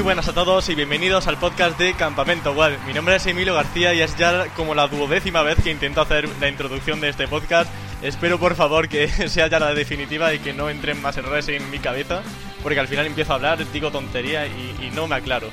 Muy 0.00 0.04
buenas 0.06 0.28
a 0.28 0.32
todos 0.32 0.66
y 0.70 0.74
bienvenidos 0.74 1.26
al 1.26 1.36
podcast 1.36 1.78
de 1.78 1.92
Campamento 1.92 2.54
Web. 2.54 2.78
Mi 2.86 2.94
nombre 2.94 3.16
es 3.16 3.26
Emilio 3.26 3.52
García 3.52 3.92
y 3.92 4.00
es 4.00 4.16
ya 4.16 4.46
como 4.56 4.74
la 4.74 4.88
duodécima 4.88 5.42
vez 5.42 5.62
que 5.62 5.70
intento 5.70 6.00
hacer 6.00 6.26
la 6.40 6.48
introducción 6.48 7.02
de 7.02 7.10
este 7.10 7.28
podcast. 7.28 7.70
Espero 8.00 8.38
por 8.38 8.54
favor 8.54 8.88
que 8.88 9.08
sea 9.28 9.48
ya 9.48 9.58
la 9.58 9.74
definitiva 9.74 10.32
y 10.32 10.38
que 10.38 10.54
no 10.54 10.70
entren 10.70 11.02
más 11.02 11.18
errores 11.18 11.48
en 11.48 11.70
mi 11.70 11.80
cabeza, 11.80 12.22
porque 12.62 12.80
al 12.80 12.88
final 12.88 13.04
empiezo 13.04 13.32
a 13.32 13.34
hablar, 13.34 13.58
digo 13.72 13.90
tontería 13.90 14.46
y, 14.46 14.90
no 14.94 15.06
me 15.06 15.16
aclaro. 15.16 15.50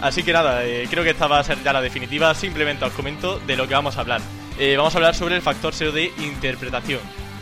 Así 0.00 0.22
que 0.22 0.32
nada, 0.32 0.64
eh, 0.64 0.88
creo 0.88 1.04
que 1.04 1.10
esta 1.10 1.26
va 1.26 1.40
a 1.40 1.44
ser 1.44 1.62
ya 1.62 1.74
la 1.74 1.82
definitiva, 1.82 2.34
simplemente 2.34 2.86
os 2.86 2.94
comento 2.94 3.40
de 3.40 3.56
lo 3.56 3.68
que 3.68 3.74
vamos 3.74 3.98
a 3.98 4.00
hablar. 4.00 4.22
Eh, 4.58 4.74
vamos 4.74 4.94
a 4.94 4.98
hablar 4.98 5.14
sobre 5.14 5.36
el 5.36 5.42
factor 5.42 5.74
SEO 5.74 5.92
de 5.92 6.10
interpretación. 6.16 7.00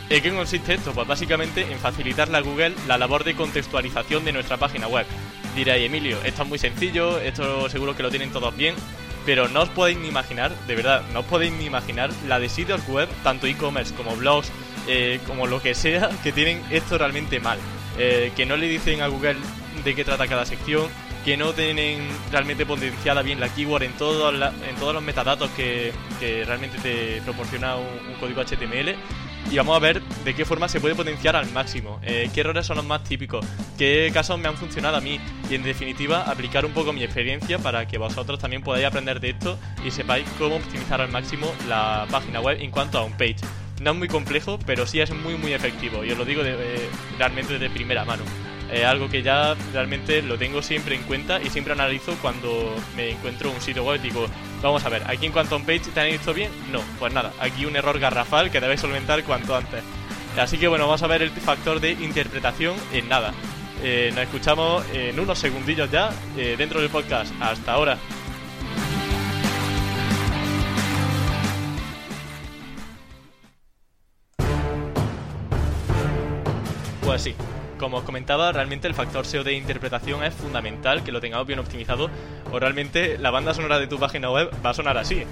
¿En 0.09 0.21
qué 0.21 0.33
consiste 0.33 0.73
esto? 0.73 0.91
Pues 0.91 1.07
básicamente 1.07 1.71
en 1.71 1.79
facilitarle 1.79 2.37
a 2.37 2.41
Google 2.41 2.75
la 2.89 2.97
labor 2.97 3.23
de 3.23 3.35
contextualización 3.35 4.25
de 4.25 4.33
nuestra 4.33 4.57
página 4.57 4.89
web. 4.89 5.05
Diréis, 5.55 5.85
Emilio, 5.85 6.17
esto 6.23 6.43
es 6.43 6.49
muy 6.49 6.57
sencillo, 6.57 7.19
esto 7.19 7.69
seguro 7.69 7.95
que 7.95 8.03
lo 8.03 8.09
tienen 8.09 8.31
todos 8.31 8.55
bien, 8.55 8.73
pero 9.25 9.49
no 9.49 9.63
os 9.63 9.69
podéis 9.69 9.97
ni 9.97 10.07
imaginar, 10.07 10.51
de 10.65 10.75
verdad, 10.75 11.03
no 11.11 11.19
os 11.19 11.25
podéis 11.25 11.51
ni 11.51 11.65
imaginar 11.65 12.09
la 12.27 12.39
de 12.39 12.47
sitios 12.47 12.87
web, 12.87 13.09
tanto 13.23 13.47
e-commerce 13.47 13.93
como 13.93 14.15
blogs, 14.15 14.49
eh, 14.87 15.19
como 15.27 15.47
lo 15.47 15.61
que 15.61 15.75
sea, 15.75 16.09
que 16.23 16.31
tienen 16.31 16.61
esto 16.71 16.97
realmente 16.97 17.39
mal. 17.39 17.59
Eh, 17.97 18.31
que 18.35 18.45
no 18.45 18.55
le 18.55 18.69
dicen 18.69 19.01
a 19.01 19.07
Google 19.07 19.35
de 19.83 19.93
qué 19.93 20.05
trata 20.05 20.25
cada 20.27 20.45
sección, 20.45 20.87
que 21.25 21.35
no 21.35 21.53
tienen 21.53 22.07
realmente 22.31 22.65
potenciada 22.65 23.21
bien 23.21 23.39
la 23.39 23.49
keyword 23.49 23.83
en, 23.83 23.91
todo 23.93 24.29
en 24.31 24.75
todos 24.79 24.93
los 24.93 25.03
metadatos 25.03 25.49
que, 25.51 25.93
realmente 26.45 26.77
te 26.79 27.21
proporciona 27.23 27.75
un 27.75 28.15
código 28.19 28.41
HTML 28.41 28.95
y 29.49 29.57
vamos 29.57 29.75
a 29.75 29.79
ver 29.79 30.01
de 30.01 30.33
qué 30.33 30.45
forma 30.45 30.67
se 30.67 30.79
puede 30.79 30.95
potenciar 30.95 31.35
al 31.35 31.51
máximo, 31.51 31.99
eh, 32.03 32.29
qué 32.33 32.41
errores 32.41 32.65
son 32.65 32.77
los 32.77 32.85
más 32.85 33.03
típicos, 33.03 33.45
qué 33.77 34.11
casos 34.13 34.39
me 34.39 34.47
han 34.47 34.57
funcionado 34.57 34.97
a 34.97 35.01
mí. 35.01 35.19
Y 35.49 35.55
en 35.55 35.63
definitiva 35.63 36.23
aplicar 36.23 36.65
un 36.65 36.71
poco 36.71 36.93
mi 36.93 37.03
experiencia 37.03 37.59
para 37.59 37.87
que 37.87 37.97
vosotros 37.97 38.39
también 38.39 38.61
podáis 38.61 38.85
aprender 38.85 39.19
de 39.19 39.31
esto 39.31 39.57
y 39.85 39.91
sepáis 39.91 40.27
cómo 40.37 40.55
optimizar 40.55 41.01
al 41.01 41.11
máximo 41.11 41.51
la 41.67 42.07
página 42.09 42.39
web 42.39 42.57
en 42.61 42.71
cuanto 42.71 42.99
a 42.99 43.03
un 43.03 43.13
page. 43.13 43.37
No 43.81 43.91
es 43.91 43.97
muy 43.97 44.07
complejo, 44.07 44.59
pero 44.65 44.85
sí 44.85 45.01
es 45.01 45.11
muy 45.13 45.35
muy 45.35 45.53
efectivo. 45.53 46.05
Y 46.05 46.11
os 46.11 46.17
lo 46.17 46.23
digo 46.23 46.43
de, 46.43 46.55
realmente 47.17 47.57
de 47.57 47.69
primera 47.69 48.05
mano. 48.05 48.23
Algo 48.87 49.09
que 49.09 49.21
ya 49.21 49.55
realmente 49.73 50.21
lo 50.21 50.37
tengo 50.37 50.61
siempre 50.61 50.95
en 50.95 51.01
cuenta 51.03 51.41
y 51.41 51.49
siempre 51.49 51.73
analizo 51.73 52.15
cuando 52.21 52.73
me 52.95 53.09
encuentro 53.09 53.51
un 53.51 53.59
sitio 53.59 53.83
web. 53.83 54.01
Digo, 54.01 54.27
vamos 54.61 54.85
a 54.85 54.89
ver, 54.89 55.03
aquí 55.07 55.25
en 55.25 55.33
un 55.35 55.65
page, 55.65 55.91
¿te 55.93 55.99
han 55.99 56.09
visto 56.11 56.33
bien? 56.33 56.51
No, 56.71 56.81
pues 56.99 57.13
nada, 57.13 57.33
aquí 57.39 57.65
un 57.65 57.75
error 57.75 57.99
garrafal 57.99 58.51
que 58.51 58.59
debéis 58.59 58.81
solventar 58.81 59.23
cuanto 59.23 59.55
antes. 59.55 59.83
Así 60.37 60.57
que 60.57 60.67
bueno, 60.67 60.85
vamos 60.85 61.03
a 61.03 61.07
ver 61.07 61.21
el 61.21 61.29
factor 61.31 61.79
de 61.79 61.91
interpretación 61.91 62.75
en 62.93 63.09
nada. 63.09 63.33
Eh, 63.83 64.11
nos 64.13 64.23
escuchamos 64.23 64.85
en 64.93 65.19
unos 65.19 65.39
segundillos 65.39 65.89
ya 65.91 66.11
eh, 66.37 66.55
dentro 66.57 66.79
del 66.79 66.89
podcast. 66.89 67.33
Hasta 67.41 67.73
ahora. 67.73 67.97
Pues 77.01 77.23
sí, 77.23 77.35
como 77.81 77.97
os 77.97 78.03
comentaba, 78.03 78.53
realmente 78.53 78.87
el 78.87 78.93
factor 78.93 79.25
SEO 79.25 79.43
de 79.43 79.53
interpretación 79.53 80.23
es 80.23 80.33
fundamental, 80.33 81.03
que 81.03 81.11
lo 81.11 81.19
tengamos 81.19 81.47
bien 81.47 81.59
optimizado, 81.59 82.09
o 82.51 82.59
realmente 82.59 83.17
la 83.17 83.31
banda 83.31 83.53
sonora 83.53 83.79
de 83.79 83.87
tu 83.87 83.99
página 83.99 84.31
web 84.31 84.49
va 84.63 84.69
a 84.69 84.73
sonar 84.73 84.97
así. 84.97 85.23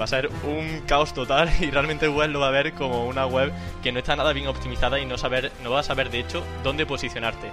Va 0.00 0.04
a 0.04 0.08
ser 0.08 0.30
un 0.44 0.82
caos 0.86 1.12
total 1.12 1.50
y 1.60 1.70
realmente 1.70 2.08
web 2.08 2.30
lo 2.30 2.40
va 2.40 2.48
a 2.48 2.50
ver 2.50 2.72
como 2.72 3.06
una 3.06 3.26
web 3.26 3.52
que 3.82 3.92
no 3.92 3.98
está 3.98 4.16
nada 4.16 4.32
bien 4.32 4.48
optimizada 4.48 4.98
y 4.98 5.06
no, 5.06 5.18
saber, 5.18 5.52
no 5.62 5.70
va 5.70 5.80
a 5.80 5.82
saber 5.82 6.10
de 6.10 6.20
hecho 6.20 6.42
dónde 6.64 6.86
posicionarte. 6.86 7.48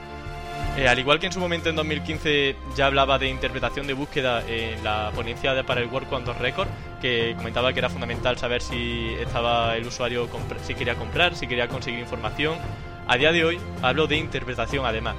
Eh, 0.78 0.88
al 0.88 1.00
igual 1.00 1.20
que 1.20 1.28
en 1.28 1.32
su 1.32 1.40
momento 1.40 1.70
en 1.70 1.76
2015 1.76 2.56
ya 2.76 2.88
hablaba 2.88 3.18
de 3.18 3.30
interpretación 3.30 3.88
de 3.88 3.94
búsqueda 3.94 4.44
en 4.48 4.84
la 4.84 5.12
ponencia 5.14 5.54
de, 5.54 5.64
para 5.64 5.82
el 5.82 5.88
World 5.88 6.10
Quantum 6.10 6.36
Record, 6.38 6.68
que 7.02 7.34
comentaba 7.38 7.72
que 7.74 7.80
era 7.80 7.90
fundamental 7.90 8.38
saber 8.38 8.62
si 8.62 9.16
estaba 9.20 9.76
el 9.76 9.86
usuario 9.88 10.30
si 10.64 10.76
quería 10.76 10.96
comprar, 10.96 11.36
si 11.36 11.48
quería 11.48 11.68
conseguir 11.68 12.00
información 12.00 12.58
a 13.08 13.18
día 13.18 13.32
de 13.32 13.46
hoy 13.46 13.60
hablo 13.82 14.08
de 14.08 14.18
interpretación 14.18 14.86
además. 14.86 15.16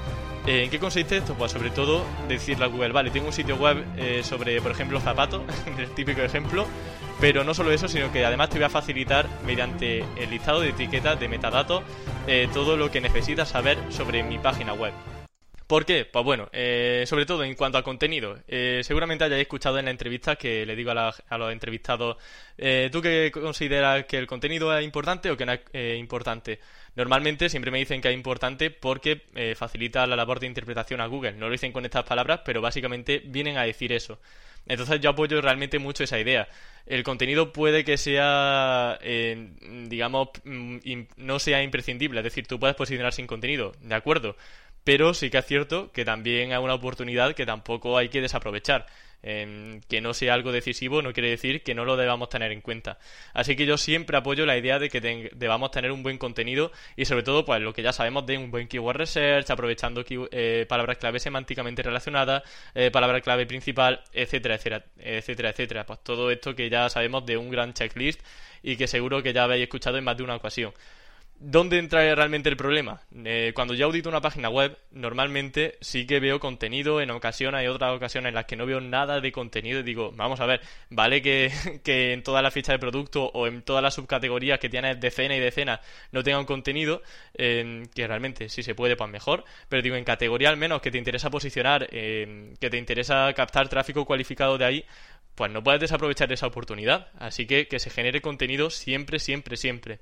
Eh, 0.47 0.63
¿En 0.63 0.71
qué 0.71 0.79
consiste 0.79 1.17
esto? 1.17 1.35
Pues 1.35 1.51
sobre 1.51 1.71
todo 1.71 2.07
decirle 2.29 2.65
a 2.65 2.69
Google, 2.69 2.93
vale, 2.93 3.11
tengo 3.11 3.27
un 3.27 3.33
sitio 3.33 3.57
web 3.57 3.85
eh, 3.97 4.23
sobre, 4.23 4.61
por 4.61 4.71
ejemplo, 4.71 5.01
zapatos, 5.01 5.43
el 5.79 5.91
típico 5.91 6.23
ejemplo, 6.23 6.67
pero 7.21 7.43
no 7.43 7.53
solo 7.53 7.73
eso, 7.73 7.89
sino 7.89 8.13
que 8.13 8.25
además 8.25 8.51
te 8.51 8.59
voy 8.59 8.65
a 8.67 8.71
facilitar 8.71 9.27
mediante 9.45 10.05
el 10.17 10.31
listado 10.31 10.61
de 10.61 10.69
etiquetas, 10.69 11.19
de 11.19 11.27
metadatos, 11.27 11.83
eh, 12.29 12.49
todo 12.55 12.77
lo 12.77 12.93
que 12.93 13.01
necesitas 13.01 13.49
saber 13.49 13.77
sobre 13.91 14.23
mi 14.23 14.39
página 14.39 14.73
web. 14.73 14.93
¿Por 15.67 15.85
qué? 15.85 16.05
Pues 16.05 16.25
bueno, 16.25 16.45
sobre 17.07 17.27
todo 17.27 17.43
en 17.43 17.57
cuanto 17.57 17.77
a 17.77 17.83
contenido. 17.83 18.39
seguramente 18.83 19.25
hayáis 19.25 19.43
escuchado 19.43 19.81
en 19.81 19.87
la 19.87 19.91
entrevista 19.91 20.37
que 20.37 20.65
le 20.65 20.77
digo 20.77 20.93
a, 20.93 21.13
a 21.29 21.39
los 21.39 21.53
entrevistados, 21.53 22.19
¿tú 22.93 23.03
qué 23.03 23.33
consideras 23.33 24.05
que 24.05 24.17
el 24.17 24.29
contenido 24.29 24.79
es 24.79 24.85
importante 24.85 25.29
o 25.29 25.37
que 25.37 25.45
no 25.45 25.55
es 25.73 25.99
importante? 25.99 26.61
Normalmente 26.97 27.51
siempre 27.51 27.71
me 27.71 27.79
dicen 27.79 28.01
que 28.01 28.09
es 28.09 28.15
importante 28.15 28.71
porque 28.71 29.23
eh, 29.35 29.55
facilita 29.55 30.07
la 30.07 30.17
labor 30.17 30.41
de 30.41 30.47
interpretación 30.47 31.03
a 31.03 31.07
Google. 31.07 31.33
No 31.33 31.47
lo 31.47 31.53
dicen 31.53 31.71
con 31.71 31.85
estas 31.85 32.05
palabras, 32.05 32.41
pero 32.45 32.63
básicamente 32.63 33.23
vienen 33.25 33.59
a 33.59 33.65
decir 33.65 33.93
eso. 33.93 34.19
Entonces 34.67 35.01
yo 35.01 35.11
apoyo 35.11 35.41
realmente 35.43 35.79
mucho 35.79 36.05
esa 36.05 36.19
idea. 36.19 36.49
El 36.87 37.05
contenido 37.05 37.53
puede 37.53 37.85
que 37.85 37.99
sea, 37.99 38.99
eh, 39.03 39.51
digamos, 39.89 40.31
mm, 40.45 40.79
no 41.19 41.39
sea 41.39 41.63
imprescindible. 41.63 42.21
Es 42.21 42.25
decir, 42.25 42.47
tú 42.47 42.59
puedes 42.59 42.75
posicionar 42.75 43.13
sin 43.13 43.27
contenido, 43.27 43.73
de 43.83 43.95
acuerdo. 43.95 44.37
Pero 44.83 45.13
sí 45.13 45.29
que 45.31 45.39
es 45.39 45.47
cierto 45.47 45.93
que 45.93 46.05
también 46.05 46.53
hay 46.53 46.59
una 46.59 46.75
oportunidad 46.75 47.35
que 47.35 47.45
tampoco 47.45 47.99
hay 47.99 48.09
que 48.09 48.23
desaprovechar 48.23 48.87
que 49.23 50.01
no 50.01 50.15
sea 50.15 50.35
algo 50.35 50.53
decisivo 50.53 51.03
no 51.03 51.13
quiere 51.13 51.31
decir 51.31 51.63
que 51.63 51.75
no 51.75 51.85
lo 51.85 51.97
debamos 51.97 52.29
tener 52.29 52.53
en 52.53 52.61
cuenta. 52.61 52.99
Así 53.35 53.57
que 53.57 53.67
yo 53.67 53.77
siempre 53.77 54.17
apoyo 54.17 54.47
la 54.47 54.57
idea 54.57 54.79
de 54.79 54.89
que 54.89 55.01
debamos 55.35 55.71
tener 55.71 55.91
un 55.91 56.03
buen 56.03 56.19
contenido 56.19 56.71
y 56.97 57.07
sobre 57.07 57.23
todo 57.23 57.45
pues 57.45 57.61
lo 57.61 57.73
que 57.73 57.83
ya 57.83 57.93
sabemos 57.93 58.25
de 58.27 58.39
un 58.39 58.51
buen 58.51 58.69
keyword 58.69 58.97
research, 58.97 59.51
aprovechando 59.51 60.05
eh, 60.09 60.67
palabras 60.69 60.99
clave 60.99 61.19
semánticamente 61.19 61.83
relacionadas, 61.83 62.43
eh, 62.75 62.91
palabra 62.91 63.21
clave 63.21 63.47
principal, 63.47 64.03
etcétera, 64.13 64.55
etcétera, 64.57 64.85
etcétera, 64.99 65.51
etcétera. 65.51 65.87
Pues 65.87 66.03
todo 66.03 66.31
esto 66.31 66.55
que 66.55 66.71
ya 66.71 66.89
sabemos 66.89 67.27
de 67.27 67.37
un 67.37 67.51
gran 67.51 67.73
checklist 67.73 68.21
y 68.63 68.77
que 68.77 68.87
seguro 68.87 69.23
que 69.23 69.33
ya 69.33 69.45
habéis 69.45 69.65
escuchado 69.65 69.99
en 69.99 70.05
más 70.05 70.17
de 70.17 70.23
una 70.23 70.37
ocasión. 70.37 70.73
¿Dónde 71.39 71.79
entra 71.79 72.15
realmente 72.15 72.49
el 72.49 72.57
problema? 72.57 73.03
Eh, 73.25 73.53
cuando 73.55 73.75
yo 73.75 73.85
audito 73.85 74.09
una 74.09 74.23
página 74.23 74.49
web, 74.49 74.79
normalmente 74.91 75.77
sí 75.83 76.07
que 76.07 76.19
veo 76.19 76.41
contenido, 76.41 77.03
en 77.03 77.11
ocasiones 77.11 77.61
hay 77.61 77.67
otras 77.67 77.95
ocasiones 77.95 78.31
en 78.31 78.35
las 78.35 78.47
que 78.47 78.57
no 78.57 78.65
veo 78.65 78.81
nada 78.81 79.21
de 79.21 79.33
contenido 79.33 79.81
y 79.81 79.83
digo, 79.83 80.13
vamos 80.13 80.41
a 80.41 80.47
ver, 80.47 80.63
vale 80.89 81.21
que, 81.21 81.53
en 82.13 82.23
toda 82.23 82.41
la 82.41 82.51
ficha 82.51 82.73
de 82.73 82.79
producto 82.79 83.27
o 83.27 83.47
en 83.47 83.61
todas 83.61 83.83
las 83.83 83.95
subcategorías 83.95 84.59
que 84.59 84.71
tienes 84.71 84.99
decena 84.99 85.37
y 85.37 85.41
decena 85.41 85.83
no 86.11 86.23
tenga 86.23 86.39
un 86.39 86.47
contenido, 86.47 87.03
que 87.35 88.07
realmente 88.07 88.49
si 88.49 88.63
se 88.63 88.75
puede, 88.75 88.97
pues 88.97 89.11
mejor, 89.11 89.45
pero 89.69 89.83
digo, 89.83 89.97
en 89.97 90.05
categoría 90.05 90.49
al 90.49 90.57
menos 90.57 90.81
que 90.81 90.91
te 90.91 90.99
interesa 90.99 91.29
posicionar, 91.29 91.87
que 91.89 92.71
te 92.71 92.79
interesa 92.79 93.31
captar 93.35 93.69
tráfico 93.69 94.07
cualificado 94.07 94.57
de 94.57 94.65
ahí, 94.65 94.85
pues 95.35 95.51
no 95.53 95.63
puedes 95.63 95.81
desaprovechar 95.81 96.33
esa 96.33 96.47
oportunidad. 96.47 97.09
Así 97.19 97.47
que 97.47 97.69
que 97.69 97.79
se 97.79 97.91
genere 97.91 98.23
contenido 98.23 98.71
siempre, 98.71 99.19
siempre, 99.19 99.57
siempre. 99.59 100.01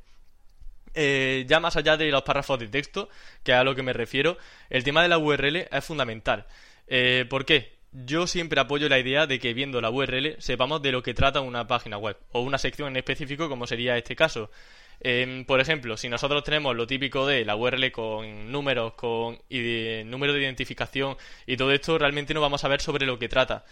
Eh, 0.94 1.44
ya 1.49 1.60
más 1.60 1.77
allá 1.77 1.97
de 1.97 2.10
los 2.10 2.22
párrafos 2.22 2.59
de 2.59 2.69
texto, 2.69 3.09
que 3.43 3.53
es 3.53 3.59
a 3.59 3.65
lo 3.65 3.75
que 3.75 3.82
me 3.82 3.93
refiero, 3.93 4.38
el 4.71 4.84
tema 4.84 5.03
de 5.03 5.09
la 5.09 5.19
URL 5.19 5.69
es 5.71 5.84
fundamental. 5.84 6.47
Eh, 6.87 7.27
¿Por 7.28 7.44
qué? 7.44 7.75
Yo 7.93 8.27
siempre 8.27 8.60
apoyo 8.60 8.88
la 8.88 8.99
idea 8.99 9.27
de 9.27 9.38
que 9.38 9.55
viendo 9.55 9.81
la 9.81 9.91
URL 9.91 10.37
sepamos 10.38 10.82
de 10.82 10.93
lo 10.93 11.03
que 11.03 11.15
trata 11.15 11.41
una 11.41 11.66
página 11.66 11.97
web 11.97 12.16
o 12.32 12.41
una 12.41 12.59
sección 12.59 12.88
en 12.88 12.97
específico 12.97 13.49
como 13.49 13.66
sería 13.66 13.97
este 13.97 14.16
caso. 14.16 14.50
Em, 15.00 15.44
por 15.44 15.60
ejemplo, 15.60 15.97
si 15.97 16.09
nosotros 16.09 16.43
tenemos 16.44 16.75
lo 16.75 16.87
típico 16.87 17.26
de 17.26 17.44
la 17.44 17.56
URL 17.56 17.93
con 17.93 18.50
números, 18.50 18.94
con 18.94 19.38
número 20.06 20.32
de 20.32 20.43
identificación 20.43 21.17
y 21.46 21.56
todo 21.56 21.73
esto, 21.73 21.99
realmente 21.99 22.35
no 22.35 22.41
vamos 22.41 22.64
a 22.64 22.69
ver 22.69 22.81
sobre 22.81 23.06
lo 23.06 23.19
que 23.19 23.29
trata. 23.29 23.64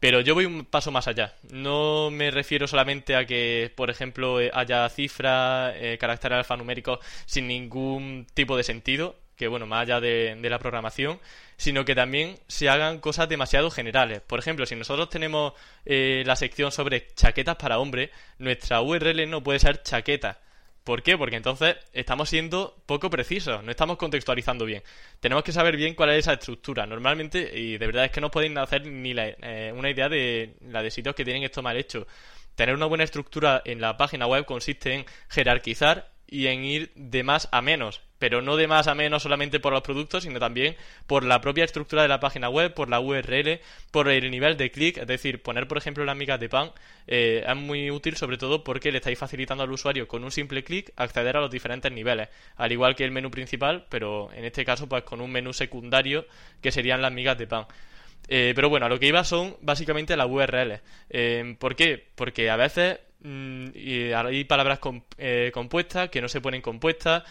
Pero 0.00 0.20
yo 0.20 0.34
voy 0.34 0.44
un 0.44 0.64
paso 0.64 0.90
más 0.90 1.08
allá. 1.08 1.34
No 1.50 2.10
me 2.10 2.30
refiero 2.30 2.66
solamente 2.68 3.16
a 3.16 3.24
que, 3.26 3.72
por 3.74 3.90
ejemplo, 3.90 4.40
eh, 4.40 4.50
haya 4.52 4.88
cifras, 4.90 5.74
eh, 5.76 5.96
caracteres 5.98 6.38
alfanuméricos 6.38 6.98
sin 7.24 7.48
ningún 7.48 8.26
tipo 8.34 8.56
de 8.56 8.62
sentido, 8.62 9.16
que 9.36 9.48
bueno, 9.48 9.66
más 9.66 9.82
allá 9.82 10.00
de, 10.00 10.38
la 10.42 10.58
programación, 10.58 11.20
sino 11.56 11.84
que 11.84 11.94
también 11.94 12.38
se 12.48 12.68
hagan 12.68 13.00
cosas 13.00 13.28
demasiado 13.28 13.70
generales. 13.70 14.20
Por 14.20 14.38
ejemplo, 14.38 14.66
si 14.66 14.76
nosotros 14.76 15.08
tenemos 15.08 15.54
eh, 15.84 16.22
la 16.26 16.36
sección 16.36 16.72
sobre 16.72 17.08
chaquetas 17.14 17.56
para 17.56 17.78
hombres, 17.78 18.10
nuestra 18.38 18.82
URL 18.82 19.28
no 19.28 19.42
puede 19.42 19.58
ser 19.60 19.82
chaqueta, 19.82 20.40
¿Por 20.86 21.02
qué? 21.02 21.18
Porque 21.18 21.34
entonces 21.34 21.74
estamos 21.92 22.28
siendo 22.28 22.76
poco 22.86 23.10
precisos, 23.10 23.60
no 23.64 23.72
estamos 23.72 23.96
contextualizando 23.96 24.64
bien. 24.64 24.84
Tenemos 25.18 25.42
que 25.42 25.50
saber 25.50 25.76
bien 25.76 25.96
cuál 25.96 26.10
es 26.10 26.20
esa 26.20 26.34
estructura. 26.34 26.86
Normalmente, 26.86 27.58
y 27.58 27.76
de 27.76 27.86
verdad 27.86 28.04
es 28.04 28.12
que 28.12 28.20
no 28.20 28.30
podéis 28.30 28.56
hacer 28.56 28.86
ni 28.86 29.12
eh, 29.16 29.72
una 29.76 29.90
idea 29.90 30.08
de 30.08 30.54
la 30.60 30.84
de 30.84 30.92
sitios 30.92 31.16
que 31.16 31.24
tienen 31.24 31.42
esto 31.42 31.60
mal 31.60 31.76
hecho. 31.76 32.06
Tener 32.54 32.76
una 32.76 32.86
buena 32.86 33.02
estructura 33.02 33.62
en 33.64 33.80
la 33.80 33.96
página 33.96 34.28
web 34.28 34.44
consiste 34.44 34.94
en 34.94 35.06
jerarquizar 35.28 36.08
y 36.28 36.46
en 36.48 36.64
ir 36.64 36.92
de 36.94 37.22
más 37.22 37.48
a 37.52 37.62
menos, 37.62 38.02
pero 38.18 38.42
no 38.42 38.56
de 38.56 38.66
más 38.66 38.88
a 38.88 38.94
menos 38.94 39.22
solamente 39.22 39.60
por 39.60 39.72
los 39.72 39.82
productos, 39.82 40.24
sino 40.24 40.38
también 40.38 40.76
por 41.06 41.24
la 41.24 41.40
propia 41.40 41.64
estructura 41.64 42.02
de 42.02 42.08
la 42.08 42.20
página 42.20 42.48
web, 42.48 42.74
por 42.74 42.88
la 42.88 43.00
URL, 43.00 43.60
por 43.90 44.08
el 44.08 44.30
nivel 44.30 44.56
de 44.56 44.70
clic, 44.70 44.98
es 44.98 45.06
decir, 45.06 45.42
poner 45.42 45.68
por 45.68 45.78
ejemplo 45.78 46.04
las 46.04 46.16
migas 46.16 46.40
de 46.40 46.48
pan 46.48 46.72
eh, 47.06 47.44
es 47.46 47.56
muy 47.56 47.90
útil 47.90 48.16
sobre 48.16 48.38
todo 48.38 48.64
porque 48.64 48.90
le 48.90 48.98
estáis 48.98 49.18
facilitando 49.18 49.62
al 49.62 49.70
usuario 49.70 50.08
con 50.08 50.24
un 50.24 50.30
simple 50.30 50.64
clic 50.64 50.92
acceder 50.96 51.36
a 51.36 51.40
los 51.40 51.50
diferentes 51.50 51.92
niveles, 51.92 52.28
al 52.56 52.72
igual 52.72 52.96
que 52.96 53.04
el 53.04 53.12
menú 53.12 53.30
principal, 53.30 53.86
pero 53.88 54.32
en 54.32 54.44
este 54.44 54.64
caso 54.64 54.88
pues 54.88 55.04
con 55.04 55.20
un 55.20 55.30
menú 55.30 55.52
secundario 55.52 56.26
que 56.60 56.72
serían 56.72 57.02
las 57.02 57.12
migas 57.12 57.38
de 57.38 57.46
pan. 57.46 57.66
Eh, 58.28 58.52
pero 58.56 58.68
bueno, 58.68 58.86
a 58.86 58.88
lo 58.88 58.98
que 58.98 59.06
iba 59.06 59.22
son 59.24 59.56
básicamente 59.60 60.16
las 60.16 60.26
URLs. 60.28 60.80
Eh, 61.10 61.56
¿Por 61.58 61.76
qué? 61.76 62.08
Porque 62.16 62.50
a 62.50 62.56
veces 62.56 62.98
mm, 63.26 64.16
hay 64.26 64.44
palabras 64.44 64.80
eh, 65.18 65.50
compuestas 65.52 66.08
que 66.10 66.20
no 66.20 66.28
se 66.28 66.40
ponen 66.40 66.62
compuestas, 66.62 67.24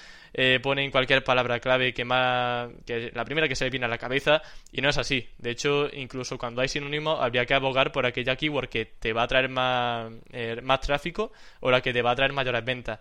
ponen 0.62 0.92
cualquier 0.92 1.24
palabra 1.24 1.62
clave 1.62 1.94
que 1.94 2.04
más 2.04 2.70
que 2.86 3.10
la 3.14 3.24
primera 3.24 3.48
que 3.48 3.56
se 3.56 3.64
le 3.64 3.70
viene 3.70 3.86
a 3.86 3.90
la 3.90 3.98
cabeza 3.98 4.42
y 4.70 4.82
no 4.82 4.90
es 4.90 4.98
así. 4.98 5.30
De 5.38 5.52
hecho, 5.52 5.88
incluso 5.94 6.38
cuando 6.38 6.62
hay 6.62 6.68
sinónimos 6.68 7.22
habría 7.22 7.46
que 7.46 7.54
abogar 7.54 7.94
por 7.94 8.06
aquella 8.06 8.36
keyword 8.36 8.68
que 8.68 8.86
te 8.86 9.14
va 9.14 9.24
a 9.24 9.28
traer 9.28 9.48
más, 9.48 10.12
más 10.62 10.82
tráfico 10.82 11.32
o 11.62 11.72
la 11.72 11.80
que 11.80 11.94
te 11.94 12.02
va 12.02 12.12
a 12.12 12.16
traer 12.16 12.34
mayores 12.34 12.66
ventas. 12.66 13.00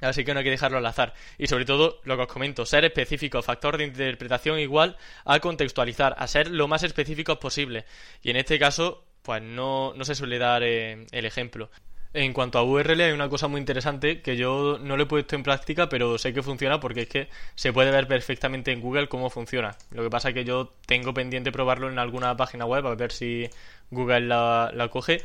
Así 0.00 0.24
que 0.24 0.32
no 0.32 0.38
hay 0.38 0.44
que 0.44 0.50
dejarlo 0.50 0.78
al 0.78 0.86
azar. 0.86 1.14
Y 1.38 1.46
sobre 1.46 1.64
todo, 1.64 2.00
lo 2.04 2.16
que 2.16 2.22
os 2.22 2.28
comento, 2.28 2.64
ser 2.64 2.84
específico, 2.84 3.42
factor 3.42 3.76
de 3.76 3.84
interpretación 3.84 4.58
igual 4.58 4.96
a 5.24 5.40
contextualizar, 5.40 6.14
a 6.18 6.26
ser 6.26 6.50
lo 6.50 6.68
más 6.68 6.82
específicos 6.82 7.38
posible. 7.38 7.84
Y 8.22 8.30
en 8.30 8.36
este 8.36 8.58
caso, 8.58 9.04
pues 9.22 9.42
no, 9.42 9.92
no 9.94 10.04
se 10.04 10.14
suele 10.14 10.38
dar 10.38 10.62
eh, 10.62 11.06
el 11.10 11.26
ejemplo. 11.26 11.70
En 12.12 12.32
cuanto 12.32 12.58
a 12.58 12.64
URL 12.64 13.00
hay 13.02 13.12
una 13.12 13.28
cosa 13.28 13.46
muy 13.46 13.60
interesante 13.60 14.20
que 14.20 14.36
yo 14.36 14.78
no 14.80 14.96
lo 14.96 15.04
he 15.04 15.06
puesto 15.06 15.36
en 15.36 15.44
práctica, 15.44 15.88
pero 15.88 16.18
sé 16.18 16.32
que 16.34 16.42
funciona 16.42 16.80
porque 16.80 17.02
es 17.02 17.08
que 17.08 17.28
se 17.54 17.72
puede 17.72 17.92
ver 17.92 18.08
perfectamente 18.08 18.72
en 18.72 18.80
Google 18.80 19.08
cómo 19.08 19.30
funciona. 19.30 19.76
Lo 19.92 20.02
que 20.02 20.10
pasa 20.10 20.30
es 20.30 20.34
que 20.34 20.44
yo 20.44 20.72
tengo 20.86 21.14
pendiente 21.14 21.52
probarlo 21.52 21.88
en 21.88 22.00
alguna 22.00 22.36
página 22.36 22.64
web 22.66 22.86
a 22.88 22.96
ver 22.96 23.12
si 23.12 23.48
Google 23.92 24.22
la, 24.22 24.72
la 24.74 24.88
coge 24.88 25.22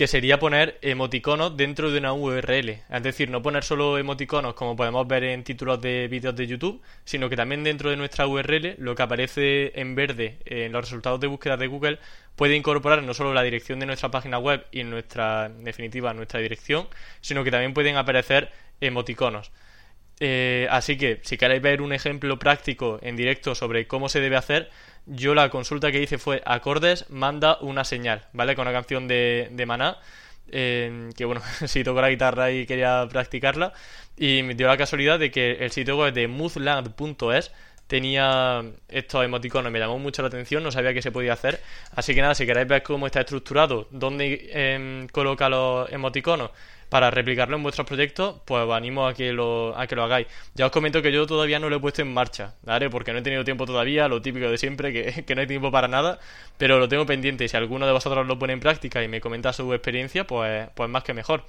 que 0.00 0.06
sería 0.06 0.38
poner 0.38 0.78
emoticonos 0.80 1.58
dentro 1.58 1.90
de 1.90 1.98
una 1.98 2.14
URL. 2.14 2.70
Es 2.70 3.02
decir, 3.02 3.28
no 3.28 3.42
poner 3.42 3.64
solo 3.64 3.98
emoticonos 3.98 4.54
como 4.54 4.74
podemos 4.74 5.06
ver 5.06 5.24
en 5.24 5.44
títulos 5.44 5.78
de 5.82 6.08
vídeos 6.08 6.34
de 6.34 6.46
YouTube, 6.46 6.80
sino 7.04 7.28
que 7.28 7.36
también 7.36 7.64
dentro 7.64 7.90
de 7.90 7.98
nuestra 7.98 8.26
URL, 8.26 8.76
lo 8.78 8.94
que 8.94 9.02
aparece 9.02 9.78
en 9.78 9.94
verde 9.94 10.38
en 10.46 10.72
los 10.72 10.80
resultados 10.80 11.20
de 11.20 11.26
búsqueda 11.26 11.58
de 11.58 11.66
Google, 11.66 11.98
puede 12.34 12.56
incorporar 12.56 13.02
no 13.02 13.12
solo 13.12 13.34
la 13.34 13.42
dirección 13.42 13.78
de 13.78 13.84
nuestra 13.84 14.10
página 14.10 14.38
web 14.38 14.64
y 14.72 14.84
nuestra, 14.84 15.44
en 15.44 15.64
definitiva, 15.64 16.14
nuestra 16.14 16.40
dirección, 16.40 16.88
sino 17.20 17.44
que 17.44 17.50
también 17.50 17.74
pueden 17.74 17.98
aparecer 17.98 18.50
emoticonos. 18.80 19.52
Eh, 20.20 20.68
así 20.70 20.98
que 20.98 21.20
si 21.22 21.38
queréis 21.38 21.62
ver 21.62 21.80
un 21.82 21.92
ejemplo 21.92 22.38
práctico 22.38 22.98
en 23.02 23.16
directo 23.16 23.54
sobre 23.54 23.86
cómo 23.86 24.08
se 24.08 24.20
debe 24.20 24.36
hacer, 24.36 24.70
yo 25.06 25.34
la 25.34 25.48
consulta 25.50 25.90
que 25.90 26.02
hice 26.02 26.18
fue 26.18 26.42
acordes, 26.44 27.08
manda 27.10 27.58
una 27.60 27.84
señal, 27.84 28.26
¿vale? 28.32 28.54
Con 28.54 28.68
una 28.68 28.72
canción 28.72 29.08
de, 29.08 29.48
de 29.50 29.66
Maná. 29.66 29.98
que 30.50 31.24
bueno, 31.24 31.42
si 31.66 31.84
toco 31.84 32.00
la 32.00 32.10
guitarra 32.10 32.50
y 32.50 32.66
quería 32.66 33.06
practicarla. 33.10 33.72
Y 34.16 34.42
me 34.42 34.54
dio 34.54 34.66
la 34.68 34.76
casualidad 34.76 35.18
de 35.18 35.30
que 35.30 35.52
el 35.52 35.70
sitio 35.70 35.96
web 35.96 36.12
de 36.12 36.28
moodland.es 36.28 37.52
tenía 37.90 38.62
estos 38.88 39.24
emoticonos, 39.24 39.72
me 39.72 39.80
llamó 39.80 39.98
mucho 39.98 40.22
la 40.22 40.28
atención, 40.28 40.62
no 40.62 40.70
sabía 40.70 40.94
que 40.94 41.02
se 41.02 41.10
podía 41.10 41.32
hacer. 41.32 41.60
Así 41.92 42.14
que 42.14 42.20
nada, 42.22 42.36
si 42.36 42.46
queréis 42.46 42.68
ver 42.68 42.82
cómo 42.84 43.06
está 43.06 43.20
estructurado, 43.20 43.88
dónde 43.90 44.48
em, 44.52 45.08
coloca 45.08 45.48
los 45.48 45.90
emoticonos 45.90 46.50
para 46.90 47.10
replicarlo 47.10 47.56
en 47.56 47.62
vuestros 47.62 47.86
proyectos, 47.86 48.42
pues 48.44 48.64
os 48.64 48.74
animo 48.74 49.06
a 49.06 49.14
que 49.14 49.32
lo, 49.32 49.74
a 49.78 49.86
que 49.86 49.96
lo 49.96 50.02
hagáis. 50.02 50.26
Ya 50.54 50.66
os 50.66 50.72
comento 50.72 51.00
que 51.00 51.12
yo 51.12 51.26
todavía 51.26 51.58
no 51.58 51.70
lo 51.70 51.76
he 51.76 51.80
puesto 51.80 52.02
en 52.02 52.12
marcha, 52.12 52.54
¿vale? 52.62 52.90
Porque 52.90 53.12
no 53.12 53.20
he 53.20 53.22
tenido 53.22 53.44
tiempo 53.44 53.64
todavía, 53.64 54.08
lo 54.08 54.20
típico 54.20 54.50
de 54.50 54.58
siempre, 54.58 54.92
que, 54.92 55.24
que 55.26 55.34
no 55.34 55.40
hay 55.40 55.46
tiempo 55.46 55.70
para 55.70 55.88
nada, 55.88 56.18
pero 56.58 56.78
lo 56.78 56.88
tengo 56.88 57.06
pendiente 57.06 57.48
si 57.48 57.56
alguno 57.56 57.86
de 57.86 57.92
vosotros 57.92 58.26
lo 58.26 58.38
pone 58.38 58.52
en 58.52 58.60
práctica 58.60 59.02
y 59.02 59.08
me 59.08 59.20
comenta 59.20 59.52
su 59.52 59.72
experiencia, 59.72 60.26
pues, 60.26 60.68
pues 60.74 60.90
más 60.90 61.04
que 61.04 61.14
mejor. 61.14 61.44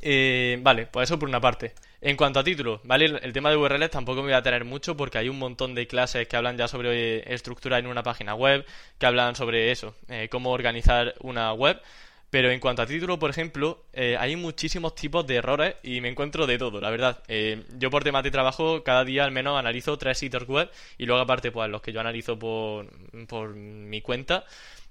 Eh, 0.00 0.58
vale, 0.62 0.86
pues 0.86 1.08
eso 1.08 1.18
por 1.18 1.28
una 1.28 1.40
parte. 1.40 1.74
En 2.00 2.16
cuanto 2.16 2.38
a 2.38 2.44
títulos, 2.44 2.80
¿vale? 2.84 3.06
El, 3.06 3.32
tema 3.32 3.50
de 3.50 3.56
URLs 3.56 3.90
tampoco 3.90 4.20
me 4.22 4.28
voy 4.28 4.34
a 4.34 4.42
tener 4.42 4.64
mucho 4.64 4.96
porque 4.96 5.18
hay 5.18 5.28
un 5.28 5.38
montón 5.38 5.74
de 5.74 5.86
clases 5.88 6.28
que 6.28 6.36
hablan 6.36 6.56
ya 6.56 6.68
sobre 6.68 7.32
estructura 7.32 7.78
en 7.78 7.88
una 7.88 8.02
página 8.04 8.34
web, 8.34 8.64
que 8.98 9.06
hablan 9.06 9.34
sobre 9.34 9.72
eso, 9.72 9.94
eh, 10.08 10.28
cómo 10.30 10.52
organizar 10.52 11.14
una 11.20 11.52
web. 11.52 11.80
Pero 12.30 12.50
en 12.50 12.60
cuanto 12.60 12.82
a 12.82 12.86
título, 12.86 13.18
por 13.18 13.30
ejemplo, 13.30 13.84
eh, 13.92 14.16
hay 14.18 14.36
muchísimos 14.36 14.94
tipos 14.94 15.26
de 15.26 15.36
errores 15.36 15.76
y 15.82 16.00
me 16.02 16.08
encuentro 16.08 16.46
de 16.46 16.58
todo, 16.58 16.80
la 16.80 16.90
verdad. 16.90 17.22
Eh, 17.26 17.64
yo 17.78 17.90
por 17.90 18.04
temas 18.04 18.22
de 18.22 18.30
trabajo 18.30 18.84
cada 18.84 19.04
día 19.04 19.24
al 19.24 19.32
menos 19.32 19.58
analizo 19.58 19.96
tres 19.96 20.18
sitios 20.18 20.46
web 20.46 20.70
y 20.98 21.06
luego 21.06 21.22
aparte 21.22 21.50
pues 21.50 21.70
los 21.70 21.80
que 21.80 21.92
yo 21.92 22.00
analizo 22.00 22.38
por, 22.38 22.86
por 23.26 23.54
mi 23.54 24.02
cuenta 24.02 24.44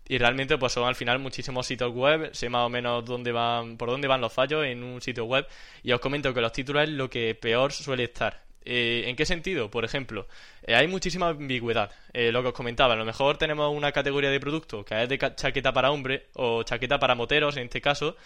y 0.08 0.18
realmente 0.18 0.58
pues 0.58 0.74
son 0.74 0.88
al 0.88 0.96
final 0.96 1.20
muchísimos 1.20 1.68
sitios 1.68 1.92
web, 1.94 2.34
sé 2.34 2.50
más 2.50 2.66
o 2.66 2.70
menos 2.70 3.06
dónde 3.06 3.32
van, 3.32 3.78
por 3.78 3.90
dónde 3.90 4.08
van 4.08 4.22
los 4.22 4.34
fallos 4.34 4.66
en 4.66 4.84
un 4.84 5.02
sitio 5.02 5.26
web 5.26 5.46
y 5.84 5.92
os 5.92 6.00
comento 6.00 6.34
que 6.34 6.42
los 6.42 6.52
títulos 6.52 6.84
es 6.84 6.90
lo 6.90 7.10
que 7.10 7.36
peor 7.36 7.72
suele 7.72 8.06
estar. 8.06 8.47
Eh, 8.70 9.06
¿En 9.08 9.16
qué 9.16 9.26
sentido? 9.26 9.72
Por 9.72 9.86
ejemplo, 9.86 10.28
eh, 10.64 10.76
hay 10.76 10.90
muchísima 10.90 11.30
ambigüedad. 11.30 11.90
Eh, 12.12 12.34
lo 12.34 12.42
que 12.42 12.50
os 12.50 12.54
comentaba, 12.54 12.96
a 12.96 12.98
lo 12.98 13.06
mejor 13.06 13.38
tenemos 13.38 13.74
una 13.74 13.94
categoría 13.94 14.30
de 14.30 14.42
producto 14.42 14.84
que 14.84 15.04
es 15.04 15.08
de 15.08 15.18
chaqueta 15.18 15.72
para 15.72 15.90
hombre 15.90 16.26
o 16.34 16.64
chaqueta 16.64 17.00
para 17.00 17.16
moteros 17.16 17.56
en 17.56 17.64
este 17.64 17.80
caso 17.80 18.18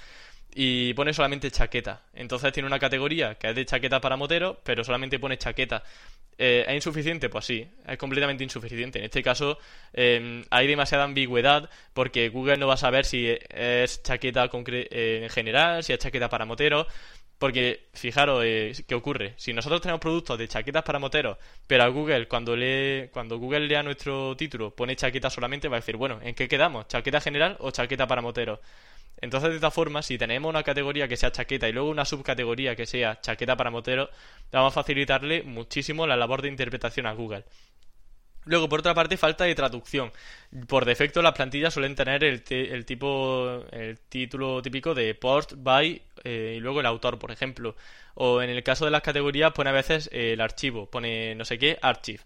y 0.53 0.93
pone 0.93 1.13
solamente 1.13 1.51
chaqueta. 1.51 2.03
Entonces 2.13 2.51
tiene 2.53 2.67
una 2.67 2.79
categoría 2.79 3.35
que 3.35 3.49
es 3.49 3.55
de 3.55 3.65
chaqueta 3.65 4.01
para 4.01 4.17
moteros, 4.17 4.57
pero 4.63 4.83
solamente 4.83 5.19
pone 5.19 5.37
chaqueta. 5.37 5.83
¿Es 6.37 6.73
insuficiente? 6.73 7.29
Pues 7.29 7.45
sí, 7.45 7.67
es 7.87 7.97
completamente 7.97 8.43
insuficiente. 8.43 8.97
En 8.99 9.05
este 9.05 9.21
caso 9.21 9.59
em, 9.93 10.43
hay 10.49 10.65
demasiada 10.67 11.03
ambigüedad 11.03 11.69
porque 11.93 12.29
Google 12.29 12.57
no 12.57 12.67
va 12.67 12.73
a 12.73 12.77
saber 12.77 13.05
si 13.05 13.27
es 13.49 14.01
chaqueta 14.01 14.49
en 14.51 15.29
general, 15.29 15.83
si 15.83 15.93
es 15.93 15.99
chaqueta 15.99 16.29
para 16.29 16.45
moteros. 16.45 16.87
Porque, 17.41 17.87
fijaros, 17.93 18.43
eh, 18.45 18.71
¿qué 18.87 18.93
ocurre? 18.93 19.33
Si 19.37 19.51
nosotros 19.51 19.81
tenemos 19.81 19.99
productos 19.99 20.37
de 20.37 20.47
chaquetas 20.47 20.83
para 20.83 20.99
moteros, 20.99 21.39
pero 21.65 21.83
a 21.83 21.87
Google, 21.87 22.27
cuando 22.27 22.55
lee, 22.55 23.09
cuando 23.11 23.39
Google 23.39 23.61
lea 23.61 23.81
nuestro 23.81 24.37
título, 24.37 24.75
pone 24.75 24.95
chaqueta 24.95 25.27
solamente, 25.31 25.67
va 25.67 25.77
a 25.77 25.79
decir, 25.79 25.97
bueno, 25.97 26.19
¿en 26.21 26.35
qué 26.35 26.47
quedamos? 26.47 26.87
¿Chaqueta 26.87 27.19
general 27.19 27.57
o 27.59 27.71
chaqueta 27.71 28.05
para 28.05 28.21
moteros? 28.21 28.59
Entonces, 29.19 29.49
de 29.51 29.55
esta 29.55 29.71
forma, 29.71 30.01
si 30.01 30.17
tenemos 30.17 30.49
una 30.49 30.63
categoría 30.63 31.07
que 31.07 31.17
sea 31.17 31.31
chaqueta 31.31 31.69
y 31.69 31.73
luego 31.73 31.89
una 31.89 32.05
subcategoría 32.05 32.75
que 32.75 32.85
sea 32.85 33.21
chaqueta 33.21 33.55
para 33.55 33.69
moteros, 33.69 34.09
vamos 34.51 34.73
a 34.73 34.81
facilitarle 34.81 35.43
muchísimo 35.43 36.07
la 36.07 36.15
labor 36.15 36.41
de 36.41 36.47
interpretación 36.49 37.05
a 37.05 37.13
Google. 37.13 37.45
Luego, 38.45 38.67
por 38.67 38.79
otra 38.79 38.95
parte, 38.95 39.17
falta 39.17 39.43
de 39.43 39.53
traducción. 39.53 40.11
Por 40.67 40.85
defecto, 40.85 41.21
las 41.21 41.33
plantillas 41.33 41.73
suelen 41.73 41.95
tener 41.95 42.23
el, 42.23 42.43
tipo, 42.43 43.63
el 43.71 43.99
título 43.99 44.61
típico 44.63 44.95
de 44.95 45.13
post, 45.13 45.53
by 45.57 46.01
eh, 46.23 46.55
y 46.57 46.59
luego 46.59 46.79
el 46.79 46.87
autor, 46.87 47.19
por 47.19 47.31
ejemplo. 47.31 47.75
O 48.15 48.41
en 48.41 48.49
el 48.49 48.63
caso 48.63 48.85
de 48.85 48.91
las 48.91 49.03
categorías, 49.03 49.51
pone 49.53 49.69
a 49.69 49.73
veces 49.73 50.09
el 50.11 50.41
archivo, 50.41 50.89
pone 50.89 51.35
no 51.35 51.45
sé 51.45 51.59
qué, 51.59 51.77
archive. 51.81 52.21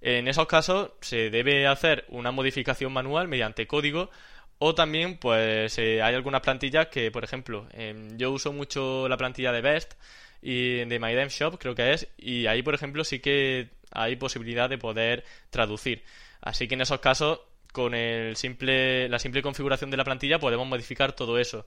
En 0.00 0.28
esos 0.28 0.46
casos 0.46 0.92
se 1.00 1.28
debe 1.30 1.66
hacer 1.66 2.04
una 2.08 2.30
modificación 2.30 2.92
manual 2.92 3.28
mediante 3.28 3.66
código 3.66 4.10
o 4.58 4.74
también, 4.74 5.18
pues 5.18 5.78
eh, 5.78 6.02
hay 6.02 6.14
algunas 6.14 6.40
plantillas 6.40 6.88
que, 6.88 7.10
por 7.10 7.24
ejemplo, 7.24 7.66
em, 7.72 8.16
yo 8.18 8.30
uso 8.32 8.52
mucho 8.52 9.08
la 9.08 9.16
plantilla 9.16 9.52
de 9.52 9.60
Best 9.60 9.94
y 10.42 10.84
de 10.84 10.98
My 10.98 11.14
Shop, 11.28 11.58
creo 11.58 11.74
que 11.74 11.92
es, 11.92 12.08
y 12.18 12.46
ahí, 12.46 12.62
por 12.62 12.74
ejemplo, 12.74 13.04
sí 13.04 13.20
que 13.20 13.70
hay 13.92 14.16
posibilidad 14.16 14.68
de 14.68 14.78
poder 14.78 15.24
traducir. 15.50 16.02
Así 16.40 16.68
que 16.68 16.74
en 16.74 16.82
esos 16.82 17.00
casos, 17.00 17.40
con 17.72 17.94
el 17.94 18.36
simple, 18.36 19.08
la 19.08 19.18
simple 19.18 19.42
configuración 19.42 19.90
de 19.90 19.96
la 19.96 20.04
plantilla 20.04 20.38
podemos 20.38 20.66
modificar 20.66 21.12
todo 21.12 21.38
eso. 21.38 21.66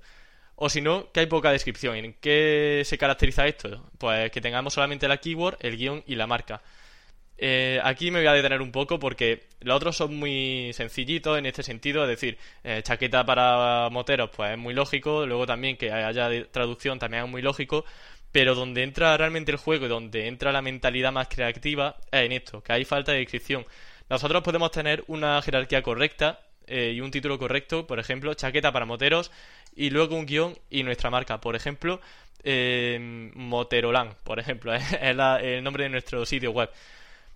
O 0.55 0.69
si 0.69 0.81
no, 0.81 1.11
que 1.11 1.21
hay 1.21 1.25
poca 1.27 1.51
descripción. 1.51 1.95
¿En 1.95 2.13
qué 2.13 2.83
se 2.85 2.97
caracteriza 2.97 3.47
esto? 3.47 3.89
Pues 3.97 4.31
que 4.31 4.41
tengamos 4.41 4.73
solamente 4.73 5.07
la 5.07 5.17
keyword, 5.17 5.57
el 5.61 5.77
guion 5.77 6.03
y 6.07 6.15
la 6.15 6.27
marca. 6.27 6.61
Eh, 7.43 7.79
aquí 7.83 8.11
me 8.11 8.19
voy 8.19 8.27
a 8.27 8.33
detener 8.33 8.61
un 8.61 8.71
poco 8.71 8.99
porque 8.99 9.47
los 9.61 9.75
otros 9.75 9.97
son 9.97 10.15
muy 10.15 10.71
sencillitos 10.73 11.39
en 11.39 11.47
este 11.47 11.63
sentido, 11.63 12.03
es 12.03 12.09
decir, 12.09 12.37
eh, 12.63 12.81
chaqueta 12.83 13.25
para 13.25 13.89
moteros, 13.89 14.29
pues 14.29 14.51
es 14.51 14.59
muy 14.59 14.75
lógico, 14.75 15.25
luego 15.25 15.47
también 15.47 15.75
que 15.75 15.91
haya 15.91 16.29
traducción 16.51 16.99
también 16.99 17.23
es 17.23 17.29
muy 17.31 17.41
lógico, 17.41 17.83
pero 18.31 18.53
donde 18.53 18.83
entra 18.83 19.17
realmente 19.17 19.51
el 19.51 19.57
juego 19.57 19.87
y 19.87 19.89
donde 19.89 20.27
entra 20.27 20.51
la 20.51 20.61
mentalidad 20.61 21.11
más 21.11 21.29
creativa 21.29 21.97
es 22.11 22.21
en 22.25 22.31
esto, 22.31 22.61
que 22.61 22.73
hay 22.73 22.85
falta 22.85 23.11
de 23.11 23.17
descripción. 23.19 23.65
Nosotros 24.07 24.43
podemos 24.43 24.69
tener 24.69 25.03
una 25.07 25.41
jerarquía 25.41 25.81
correcta 25.81 26.41
eh, 26.67 26.93
y 26.95 27.01
un 27.01 27.09
título 27.09 27.39
correcto, 27.39 27.87
por 27.87 27.97
ejemplo, 27.97 28.35
chaqueta 28.35 28.71
para 28.71 28.85
moteros, 28.85 29.31
y 29.75 29.89
luego 29.89 30.15
un 30.15 30.27
guion 30.27 30.59
y 30.69 30.83
nuestra 30.83 31.09
marca, 31.09 31.41
por 31.41 31.55
ejemplo, 31.55 32.01
eh, 32.43 33.31
Moterolan, 33.33 34.13
por 34.23 34.39
ejemplo, 34.39 34.73
es 34.75 34.83
el 35.01 35.63
nombre 35.63 35.85
de 35.85 35.89
nuestro 35.89 36.23
sitio 36.23 36.51
web. 36.51 36.69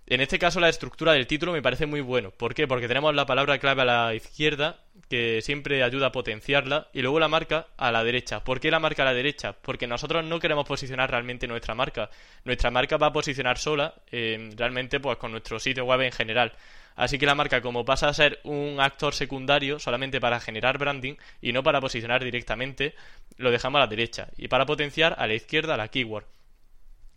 En 0.08 0.20
este 0.20 0.38
caso 0.38 0.60
la 0.60 0.68
estructura 0.68 1.14
del 1.14 1.26
título 1.26 1.52
me 1.52 1.62
parece 1.62 1.84
muy 1.84 2.00
bueno. 2.00 2.30
¿Por 2.30 2.54
qué? 2.54 2.68
Porque 2.68 2.86
tenemos 2.86 3.12
la 3.12 3.26
palabra 3.26 3.58
clave 3.58 3.82
a 3.82 3.84
la 3.84 4.14
izquierda, 4.14 4.78
que 5.08 5.42
siempre 5.42 5.82
ayuda 5.82 6.06
a 6.06 6.12
potenciarla, 6.12 6.86
y 6.92 7.02
luego 7.02 7.18
la 7.18 7.26
marca 7.26 7.66
a 7.76 7.90
la 7.90 8.04
derecha. 8.04 8.44
¿Por 8.44 8.60
qué 8.60 8.70
la 8.70 8.78
marca 8.78 9.02
a 9.02 9.06
la 9.06 9.14
derecha? 9.14 9.54
Porque 9.60 9.88
nosotros 9.88 10.24
no 10.24 10.38
queremos 10.38 10.64
posicionar 10.64 11.10
realmente 11.10 11.48
nuestra 11.48 11.74
marca. 11.74 12.08
Nuestra 12.44 12.70
marca 12.70 12.98
va 12.98 13.08
a 13.08 13.12
posicionar 13.12 13.58
sola, 13.58 13.94
eh, 14.12 14.50
realmente 14.56 15.00
pues 15.00 15.16
con 15.18 15.32
nuestro 15.32 15.58
sitio 15.58 15.84
web 15.84 16.02
en 16.02 16.12
general. 16.12 16.52
Así 16.94 17.18
que 17.18 17.26
la 17.26 17.34
marca, 17.34 17.60
como 17.60 17.84
pasa 17.84 18.08
a 18.08 18.14
ser 18.14 18.38
un 18.44 18.78
actor 18.78 19.12
secundario 19.12 19.80
solamente 19.80 20.20
para 20.20 20.38
generar 20.38 20.78
branding 20.78 21.16
y 21.42 21.52
no 21.52 21.64
para 21.64 21.80
posicionar 21.80 22.22
directamente, 22.22 22.94
lo 23.38 23.50
dejamos 23.50 23.80
a 23.80 23.82
la 23.82 23.86
derecha. 23.88 24.28
Y 24.36 24.46
para 24.46 24.66
potenciar 24.66 25.16
a 25.18 25.26
la 25.26 25.34
izquierda 25.34 25.76
la 25.76 25.88
keyword. 25.88 26.35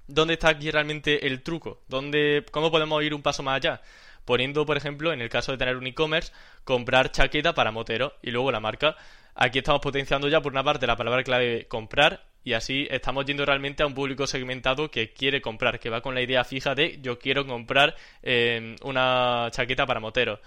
¿Dónde 0.09 0.33
está 0.33 0.49
aquí 0.49 0.71
realmente 0.71 1.27
el 1.27 1.43
truco? 1.43 1.83
¿Dónde, 1.87 2.43
¿Cómo 2.51 2.71
podemos 2.71 3.03
ir 3.03 3.13
un 3.13 3.21
paso 3.21 3.43
más 3.43 3.57
allá? 3.57 3.81
Poniendo, 4.25 4.65
por 4.65 4.75
ejemplo, 4.75 5.13
en 5.13 5.21
el 5.21 5.29
caso 5.29 5.51
de 5.51 5.59
tener 5.59 5.77
un 5.77 5.85
e-commerce, 5.85 6.33
comprar 6.63 7.11
chaqueta 7.11 7.53
para 7.53 7.71
motero 7.71 8.13
y 8.23 8.31
luego 8.31 8.51
la 8.51 8.59
marca. 8.59 8.95
Aquí 9.35 9.59
estamos 9.59 9.81
potenciando 9.81 10.27
ya 10.27 10.41
por 10.41 10.51
una 10.51 10.63
parte 10.63 10.87
la 10.87 10.95
palabra 10.95 11.23
clave 11.23 11.67
comprar 11.67 12.25
y 12.43 12.53
así 12.53 12.87
estamos 12.89 13.23
yendo 13.25 13.45
realmente 13.45 13.83
a 13.83 13.85
un 13.85 13.93
público 13.93 14.25
segmentado 14.25 14.89
que 14.89 15.13
quiere 15.13 15.41
comprar, 15.41 15.79
que 15.79 15.91
va 15.91 16.01
con 16.01 16.15
la 16.15 16.21
idea 16.21 16.43
fija 16.43 16.73
de 16.73 16.99
yo 17.01 17.19
quiero 17.19 17.45
comprar 17.45 17.95
eh, 18.23 18.75
una 18.81 19.49
chaqueta 19.51 19.85
para 19.85 19.99
motero. 19.99 20.41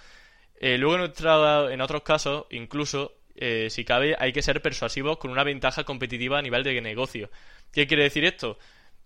Eh, 0.60 0.76
luego 0.76 0.96
en, 0.96 1.72
en, 1.72 1.80
otros 1.80 2.02
casos, 2.02 2.46
incluso, 2.50 3.12
eh, 3.36 3.68
si 3.70 3.84
cabe, 3.84 4.16
hay 4.18 4.32
que 4.32 4.42
ser 4.42 4.60
persuasivos 4.60 5.18
con 5.18 5.30
una 5.30 5.44
ventaja 5.44 5.84
competitiva 5.84 6.40
a 6.40 6.42
nivel 6.42 6.64
de 6.64 6.80
negocio. 6.80 7.30
¿Qué 7.72 7.86
quiere 7.86 8.02
decir 8.02 8.24
esto? 8.24 8.58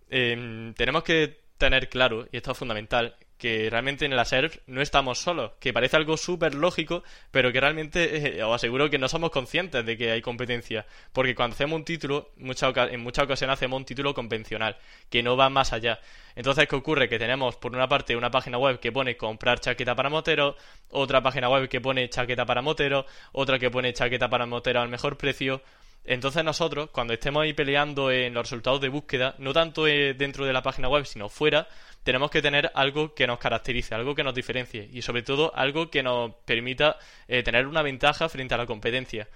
Em, 0.08 0.74
tenemos 0.74 1.02
que 1.02 1.40
tener 1.58 1.88
claro, 1.88 2.28
y 2.30 2.36
esto 2.36 2.52
es 2.52 2.58
fundamental, 2.58 3.16
que 3.38 3.68
realmente 3.70 4.06
en 4.06 4.16
la 4.16 4.24
SERP 4.24 4.54
no 4.66 4.80
estamos 4.80 5.18
solos, 5.18 5.52
que 5.60 5.72
parece 5.72 5.96
algo 5.96 6.16
súper 6.16 6.54
lógico, 6.54 7.02
pero 7.30 7.52
que 7.52 7.60
realmente 7.60 8.38
eh, 8.38 8.42
os 8.42 8.54
aseguro 8.54 8.88
que 8.88 8.98
no 8.98 9.08
somos 9.08 9.30
conscientes 9.30 9.84
de 9.84 9.96
que 9.96 10.10
hay 10.10 10.22
competencia, 10.22 10.86
porque 11.12 11.34
cuando 11.34 11.54
hacemos 11.54 11.76
un 11.76 11.84
título, 11.84 12.30
en 12.38 13.00
muchas 13.00 13.24
ocasiones 13.24 13.54
hacemos 13.54 13.78
un 13.78 13.84
título 13.84 14.14
convencional, 14.14 14.76
que 15.10 15.22
no 15.22 15.36
va 15.36 15.50
más 15.50 15.72
allá. 15.72 16.00
Entonces, 16.34 16.66
¿qué 16.68 16.76
ocurre? 16.76 17.08
Que 17.08 17.18
tenemos 17.18 17.56
por 17.56 17.74
una 17.74 17.88
parte 17.88 18.16
una 18.16 18.30
página 18.30 18.58
web 18.58 18.80
que 18.80 18.92
pone 18.92 19.16
comprar 19.16 19.60
chaqueta 19.60 19.94
para 19.94 20.08
motero, 20.10 20.56
otra 20.90 21.22
página 21.22 21.48
web 21.48 21.68
que 21.68 21.80
pone 21.80 22.08
chaqueta 22.08 22.46
para 22.46 22.62
motero, 22.62 23.06
otra 23.32 23.58
que 23.58 23.70
pone 23.70 23.92
chaqueta 23.92 24.28
para 24.30 24.46
motero 24.46 24.80
al 24.80 24.88
mejor 24.88 25.18
precio, 25.18 25.62
entonces 26.06 26.44
nosotros, 26.44 26.90
cuando 26.90 27.12
estemos 27.12 27.42
ahí 27.42 27.52
peleando 27.52 28.10
en 28.10 28.32
los 28.32 28.44
resultados 28.44 28.80
de 28.80 28.88
búsqueda, 28.88 29.34
no 29.38 29.52
tanto 29.52 29.86
eh, 29.86 30.14
dentro 30.14 30.46
de 30.46 30.52
la 30.52 30.62
página 30.62 30.88
web, 30.88 31.04
sino 31.04 31.28
fuera, 31.28 31.68
tenemos 32.04 32.30
que 32.30 32.40
tener 32.40 32.70
algo 32.74 33.14
que 33.14 33.26
nos 33.26 33.38
caracterice, 33.40 33.94
algo 33.94 34.14
que 34.14 34.22
nos 34.22 34.34
diferencie 34.34 34.88
y 34.92 35.02
sobre 35.02 35.22
todo 35.22 35.52
algo 35.56 35.90
que 35.90 36.04
nos 36.04 36.32
permita 36.44 36.96
eh, 37.26 37.42
tener 37.42 37.66
una 37.66 37.82
ventaja 37.82 38.28
frente 38.28 38.54
a 38.54 38.58
la 38.58 38.66
competencia. 38.66 39.28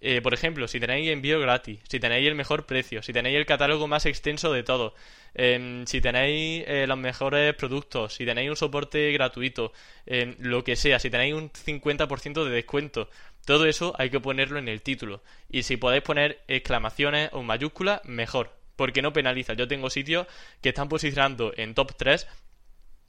Eh, 0.00 0.20
por 0.20 0.34
ejemplo, 0.34 0.68
si 0.68 0.80
tenéis 0.80 1.10
envío 1.10 1.40
gratis, 1.40 1.80
si 1.88 2.00
tenéis 2.00 2.28
el 2.28 2.34
mejor 2.34 2.66
precio, 2.66 3.02
si 3.02 3.12
tenéis 3.12 3.36
el 3.36 3.46
catálogo 3.46 3.88
más 3.88 4.06
extenso 4.06 4.52
de 4.52 4.62
todo, 4.62 4.94
em, 5.34 5.86
si 5.86 6.00
tenéis 6.00 6.64
los 6.86 6.98
mejores 6.98 7.54
productos, 7.54 8.14
si 8.14 8.24
tenéis 8.24 8.50
un 8.50 8.56
soporte 8.56 9.12
gratuito, 9.12 9.72
em, 10.06 10.36
lo 10.38 10.64
que 10.64 10.76
sea, 10.76 10.98
si 10.98 11.10
tenéis 11.10 11.34
un 11.34 11.50
50% 11.50 12.44
de 12.44 12.50
descuento, 12.50 13.08
todo 13.44 13.66
eso 13.66 13.94
hay 13.98 14.10
que 14.10 14.20
ponerlo 14.20 14.58
en 14.58 14.68
el 14.68 14.82
título. 14.82 15.22
Y 15.50 15.62
si 15.62 15.76
podéis 15.76 16.02
poner 16.02 16.42
exclamaciones 16.48 17.30
o 17.32 17.42
mayúsculas, 17.42 18.04
mejor. 18.04 18.52
Porque 18.76 19.02
no 19.02 19.12
penaliza. 19.12 19.54
Yo 19.54 19.68
tengo 19.68 19.88
sitios 19.88 20.26
que 20.60 20.70
están 20.70 20.88
posicionando 20.88 21.52
en 21.56 21.74
top 21.74 21.96
3 21.96 22.26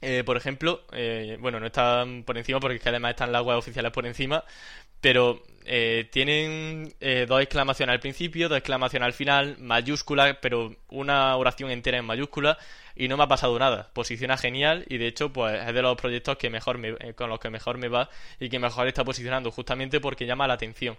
eh, 0.01 0.23
por 0.23 0.37
ejemplo, 0.37 0.83
eh, 0.91 1.37
bueno, 1.39 1.59
no 1.59 1.65
están 1.65 2.23
por 2.23 2.37
encima 2.37 2.59
porque 2.59 2.75
es 2.75 2.83
que 2.83 2.89
además 2.89 3.11
están 3.11 3.31
las 3.31 3.43
web 3.43 3.57
oficiales 3.57 3.91
por 3.91 4.05
encima, 4.05 4.43
pero 5.01 5.43
eh, 5.65 6.07
tienen 6.11 6.93
dos 7.27 7.41
exclamaciones 7.41 7.93
al 7.93 7.99
principio, 7.99 8.49
dos 8.49 8.57
exclamaciones 8.57 9.05
al 9.05 9.13
final, 9.13 9.57
mayúsculas, 9.59 10.37
pero 10.41 10.75
una 10.89 11.35
oración 11.35 11.71
entera 11.71 11.97
en 11.97 12.05
mayúsculas 12.05 12.57
y 12.95 13.07
no 13.07 13.17
me 13.17 13.23
ha 13.23 13.27
pasado 13.27 13.57
nada. 13.59 13.89
Posiciona 13.93 14.37
genial 14.37 14.85
y 14.89 14.97
de 14.97 15.07
hecho 15.07 15.31
pues 15.31 15.61
es 15.61 15.73
de 15.73 15.81
los 15.81 15.97
proyectos 15.97 16.37
que 16.37 16.49
mejor 16.49 16.77
me, 16.77 16.95
con 17.13 17.29
los 17.29 17.39
que 17.39 17.49
mejor 17.49 17.77
me 17.77 17.87
va 17.87 18.09
y 18.39 18.49
que 18.49 18.59
mejor 18.59 18.87
está 18.87 19.03
posicionando 19.03 19.51
justamente 19.51 19.99
porque 19.99 20.25
llama 20.25 20.47
la 20.47 20.55
atención. 20.55 20.97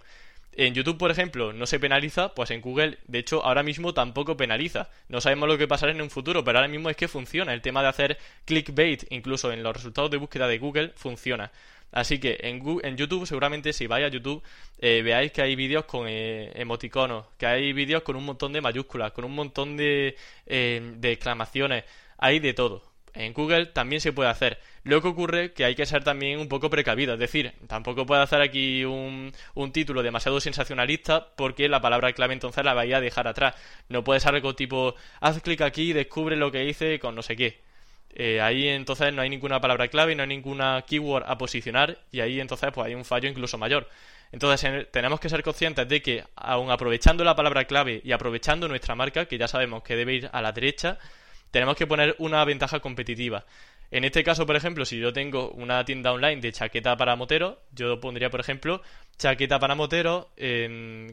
En 0.53 0.75
YouTube, 0.75 0.99
por 0.99 1.11
ejemplo, 1.13 1.53
no 1.53 1.67
se 1.67 1.79
penaliza, 1.79 2.35
pues 2.35 2.51
en 2.51 2.61
Google, 2.61 2.99
de 3.07 3.21
hecho, 3.21 3.45
ahora 3.45 3.63
mismo 3.63 3.95
tampoco 3.95 4.37
penaliza. 4.37 4.89
No 5.09 5.21
sabemos 5.21 5.49
lo 5.49 5.57
que 5.57 5.69
pasará 5.69 5.93
en 5.93 6.03
un 6.03 6.11
futuro, 6.11 6.43
pero 6.43 6.59
ahora 6.59 6.69
mismo 6.69 6.91
es 6.91 6.97
que 6.97 7.07
funciona. 7.07 7.55
El 7.55 7.63
tema 7.63 7.81
de 7.81 7.89
hacer 7.89 8.19
clickbait, 8.45 9.05
incluso 9.11 9.53
en 9.53 9.63
los 9.63 9.77
resultados 9.77 10.11
de 10.11 10.17
búsqueda 10.17 10.49
de 10.49 10.59
Google, 10.59 10.93
funciona. 10.97 11.53
Así 11.91 12.19
que 12.19 12.39
en, 12.43 12.63
en 12.83 12.97
YouTube, 12.97 13.27
seguramente 13.27 13.73
si 13.73 13.87
vais 13.87 14.05
a 14.05 14.09
YouTube, 14.09 14.43
eh, 14.79 15.03
veáis 15.03 15.33
que 15.33 15.43
hay 15.43 15.57
vídeos 15.57 15.85
con 15.85 16.07
eh, 16.09 16.53
emoticonos, 16.55 17.27
que 17.39 17.47
hay 17.47 17.73
vídeos 17.73 18.03
con 18.03 18.17
un 18.17 18.25
montón 18.25 18.53
de 18.53 18.61
mayúsculas, 18.61 19.13
con 19.13 19.25
un 19.25 19.35
montón 19.35 19.77
de, 19.77 20.17
eh, 20.47 20.95
de 20.97 21.13
exclamaciones. 21.13 21.85
Hay 22.19 22.41
de 22.41 22.53
todo. 22.55 22.83
En 23.15 23.33
Google 23.33 23.67
también 23.67 24.01
se 24.01 24.13
puede 24.13 24.29
hacer. 24.31 24.59
Lo 24.85 25.03
que 25.03 25.09
ocurre 25.09 25.53
que 25.53 25.65
hay 25.65 25.75
que 25.75 25.87
ser 25.87 26.05
también 26.05 26.39
un 26.39 26.49
poco 26.49 26.71
precavido, 26.71 27.15
es 27.15 27.19
decir, 27.19 27.53
tampoco 27.67 28.07
puedo 28.07 28.23
hacer 28.23 28.41
aquí 28.41 28.85
un, 28.85 29.33
un 29.55 29.73
título 29.73 30.03
demasiado 30.03 30.41
sensacionalista 30.41 31.35
porque 31.37 31.69
la 31.69 31.81
palabra 31.81 32.13
clave 32.13 32.35
entonces 32.35 32.65
la 32.65 32.75
vais 32.75 32.95
a 32.95 33.01
dejar 33.01 33.27
atrás. 33.29 33.55
No 33.89 34.05
puede 34.05 34.21
ser 34.21 34.35
algo 34.35 34.55
tipo, 34.55 34.95
haz 35.21 35.41
clic 35.43 35.63
aquí 35.63 35.91
y 35.91 35.93
descubre 35.95 36.37
lo 36.37 36.53
que 36.53 36.65
hice 36.67 36.99
con 37.01 37.15
no 37.15 37.23
sé 37.23 37.35
qué. 37.37 37.68
Eh, 38.15 38.41
ahí 38.41 38.69
entonces 38.69 39.13
no 39.13 39.23
hay 39.23 39.31
ninguna 39.31 39.61
palabra 39.61 39.89
clave, 39.89 40.15
no 40.15 40.23
hay 40.23 40.29
ninguna 40.29 40.83
keyword 40.87 41.25
a 41.27 41.39
posicionar 41.39 41.99
y 42.11 42.21
ahí 42.21 42.41
entonces 42.41 42.71
pues 42.73 42.87
hay 42.87 42.95
un 42.95 43.05
fallo 43.05 43.29
incluso 43.29 43.59
mayor. 43.59 43.89
Entonces 44.33 44.89
tenemos 44.91 45.21
que 45.21 45.29
ser 45.29 45.43
conscientes 45.43 45.89
de 45.89 46.03
que 46.03 46.25
aun 46.37 46.71
aprovechando 46.71 47.25
la 47.25 47.35
palabra 47.35 47.65
clave 47.65 48.01
y 48.05 48.13
aprovechando 48.13 48.69
nuestra 48.69 48.95
marca, 48.95 49.27
que 49.27 49.39
ya 49.39 49.49
sabemos 49.49 49.83
que 49.83 49.97
debe 49.97 50.15
ir 50.15 50.31
a 50.33 50.43
la 50.43 50.53
derecha, 50.53 50.99
tenemos 51.51 51.77
que 51.77 51.87
poner 51.87 52.15
una 52.19 52.45
ventaja 52.45 52.81
competitiva. 52.81 53.45
En 53.91 54.05
este 54.05 54.23
caso, 54.23 54.45
por 54.45 54.55
ejemplo, 54.55 54.85
si 54.85 54.99
yo 54.99 55.15
tengo 55.15 55.51
una 55.53 55.83
tienda 55.85 56.13
online 56.13 56.43
de 56.43 56.53
chaqueta 56.53 56.97
para 56.97 57.17
motero, 57.17 57.63
yo 57.73 57.99
pondría, 58.01 58.29
por 58.29 58.41
ejemplo, 58.41 58.83
chaqueta 59.17 59.59
para 59.59 59.75
motero 59.75 60.29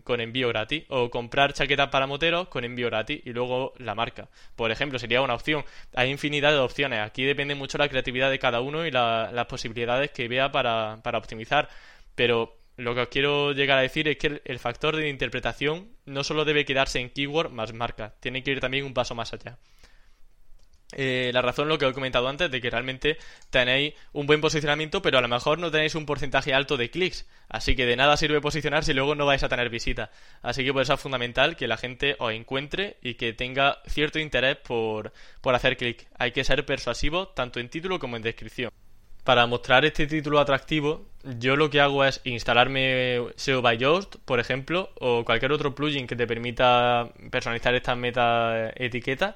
con 0.03 0.19
envío 0.19 0.49
gratis 0.49 0.83
o 0.89 1.09
comprar 1.09 1.53
chaquetas 1.53 1.89
para 1.89 2.05
moteros 2.05 2.49
con 2.49 2.65
envío 2.65 2.87
gratis 2.87 3.21
y 3.23 3.31
luego 3.31 3.73
la 3.77 3.95
marca. 3.95 4.27
Por 4.57 4.71
ejemplo, 4.71 4.99
sería 4.99 5.21
una 5.21 5.35
opción. 5.35 5.63
Hay 5.93 6.09
infinidad 6.11 6.51
de 6.51 6.59
opciones. 6.59 6.99
Aquí 6.99 7.23
depende 7.23 7.55
mucho 7.55 7.77
la 7.77 7.87
creatividad 7.87 8.29
de 8.29 8.39
cada 8.39 8.59
uno 8.59 8.85
y 8.85 8.91
las 8.91 9.45
posibilidades 9.45 10.11
que 10.11 10.27
vea 10.27 10.51
para, 10.51 10.99
para 11.01 11.17
optimizar. 11.17 11.69
Pero 12.13 12.57
lo 12.77 12.93
que 12.93 13.01
os 13.01 13.07
quiero 13.07 13.53
llegar 13.53 13.77
a 13.77 13.81
decir 13.81 14.07
es 14.09 14.17
que 14.17 14.41
el 14.43 14.59
factor 14.59 14.97
de 14.97 15.07
interpretación 15.07 15.87
no 16.05 16.25
solo 16.25 16.43
debe 16.43 16.65
quedarse 16.65 16.99
en 16.99 17.09
keyword 17.09 17.51
más 17.51 17.73
marca, 17.73 18.15
tiene 18.19 18.43
que 18.43 18.51
ir 18.51 18.59
también 18.59 18.85
un 18.85 18.93
paso 18.93 19.15
más 19.15 19.33
allá. 19.33 19.57
Eh, 20.91 21.31
la 21.33 21.41
razón 21.41 21.67
lo 21.67 21.77
que 21.77 21.87
he 21.87 21.93
comentado 21.93 22.27
antes 22.27 22.49
de 22.49 22.61
que 22.61 22.69
realmente 22.69 23.17
tenéis 23.49 23.95
un 24.13 24.27
buen 24.27 24.39
posicionamiento 24.39 25.01
pero 25.01 25.17
a 25.17 25.21
lo 25.21 25.27
mejor 25.27 25.57
no 25.57 25.71
tenéis 25.71 25.95
un 25.95 26.05
porcentaje 26.05 26.53
alto 26.53 26.77
de 26.77 26.89
clics. 26.89 27.25
Así 27.49 27.75
que 27.75 27.85
de 27.85 27.95
nada 27.95 28.17
sirve 28.17 28.41
posicionar 28.41 28.83
si 28.83 28.93
luego 28.93 29.15
no 29.15 29.25
vais 29.25 29.43
a 29.43 29.49
tener 29.49 29.69
visita. 29.69 30.11
Así 30.41 30.63
que 30.63 30.73
por 30.73 30.81
eso 30.83 30.93
es 30.93 30.99
fundamental 30.99 31.55
que 31.55 31.67
la 31.67 31.77
gente 31.77 32.15
os 32.19 32.31
encuentre 32.31 32.97
y 33.01 33.15
que 33.15 33.33
tenga 33.33 33.79
cierto 33.87 34.19
interés 34.19 34.57
por, 34.57 35.11
por 35.41 35.55
hacer 35.55 35.77
clic. 35.77 36.07
Hay 36.17 36.31
que 36.31 36.43
ser 36.43 36.65
persuasivo 36.65 37.29
tanto 37.29 37.59
en 37.59 37.69
título 37.69 37.99
como 37.99 38.15
en 38.15 38.23
descripción. 38.23 38.71
Para 39.23 39.47
mostrar 39.47 39.85
este 39.85 40.05
título 40.05 40.39
atractivo, 40.39 41.07
yo 41.23 41.55
lo 41.55 41.71
que 41.71 41.81
hago 41.81 42.05
es 42.05 42.21
instalarme 42.25 43.25
SEO 43.35 43.63
by 43.63 43.75
Yoast, 43.75 44.17
por 44.23 44.39
ejemplo, 44.39 44.91
o 44.99 45.25
cualquier 45.25 45.51
otro 45.51 45.73
plugin 45.73 46.05
que 46.05 46.15
te 46.15 46.27
permita 46.27 47.09
personalizar 47.31 47.73
estas 47.73 47.97
meta 47.97 48.71
etiquetas 48.75 49.33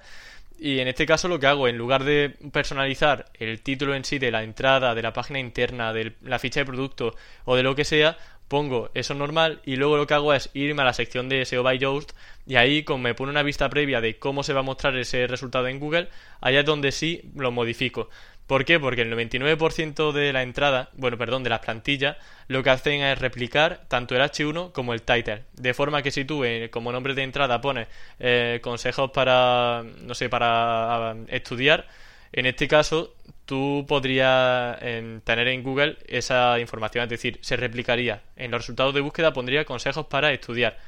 y 0.62 0.80
en 0.80 0.88
este 0.88 1.06
caso 1.06 1.28
lo 1.28 1.39
que 1.39 1.48
hago, 1.48 1.68
en 1.68 1.78
lugar 1.78 2.04
de 2.04 2.36
personalizar 2.51 3.25
el 3.34 3.62
título 3.62 3.96
en 3.96 4.04
sí 4.04 4.20
de 4.20 4.32
la 4.32 4.44
entrada, 4.44 4.96
de 4.96 5.01
la 5.01 5.13
página 5.13 5.39
interna, 5.39 5.94
de 5.94 6.13
la 6.22 6.39
ficha 6.39 6.60
de 6.60 6.66
producto 6.66 7.16
o 7.46 7.56
de 7.56 7.63
lo 7.63 7.75
que 7.75 7.86
sea, 7.86 8.18
pongo 8.48 8.89
eso 8.94 9.13
normal 9.13 9.62
y 9.63 9.75
luego 9.78 9.96
lo 9.96 10.08
que 10.08 10.16
hago 10.16 10.34
es 10.34 10.50
irme 10.54 10.82
a 10.82 10.86
la 10.86 10.94
sección 10.94 11.30
de 11.30 11.46
SEO 11.46 11.63
by 11.63 11.78
Yoast 11.78 12.12
y 12.46 12.56
ahí 12.56 12.84
como 12.84 13.04
me 13.04 13.13
pone 13.13 13.32
una 13.32 13.44
vista 13.44 13.70
previa 13.70 14.01
de 14.01 14.18
cómo 14.18 14.44
se 14.44 14.54
va 14.54 14.62
a 14.62 14.63
mostrar 14.63 14.98
ese 14.98 15.28
resultado 15.28 15.68
en 15.68 15.80
Google, 15.80 16.10
allá 16.42 16.62
es 16.62 16.66
donde 16.66 16.92
sí 16.92 17.32
lo 17.36 17.51
modifico. 17.51 18.10
¿Por 18.50 18.65
qué? 18.65 18.79
Porque 18.79 19.03
el 19.03 19.13
99% 19.13 20.12
de 20.12 20.34
la 20.34 20.41
entrada, 20.41 20.89
bueno, 20.94 21.20
perdón, 21.20 21.44
de 21.44 21.51
las 21.51 21.60
plantillas, 21.60 22.18
lo 22.48 22.63
que 22.63 22.72
hacen 22.72 23.01
es 23.01 23.20
replicar 23.20 23.82
tanto 23.88 24.15
el 24.15 24.22
H1 24.24 24.72
como 24.72 24.96
el 24.96 25.03
title. 25.03 25.44
De 25.53 25.75
forma 25.75 26.01
que 26.01 26.10
si 26.10 26.25
tú 26.25 26.44
eh, 26.44 26.72
como 26.72 26.91
nombre 26.91 27.13
de 27.13 27.22
entrada 27.22 27.62
pones 27.62 27.88
eh, 28.20 28.60
consejos 28.63 29.12
para, 29.12 29.84
no 30.01 30.15
sé, 30.15 30.29
para 30.29 31.15
estudiar, 31.27 31.86
en 32.32 32.48
este 32.48 32.68
caso 32.68 33.13
tú 33.46 33.86
podrías 33.88 34.82
em, 34.82 35.22
tener 35.22 35.48
en 35.50 35.62
Google 35.62 36.00
esa 36.08 36.60
información, 36.60 37.03
es 37.03 37.10
decir, 37.12 37.38
se 37.41 37.56
replicaría. 37.56 38.24
En 38.36 38.50
los 38.50 38.62
resultados 38.62 38.96
de 38.96 39.01
búsqueda 39.01 39.32
pondría 39.32 39.63
consejos 39.63 40.08
para 40.08 40.32
estudiar. 40.32 40.79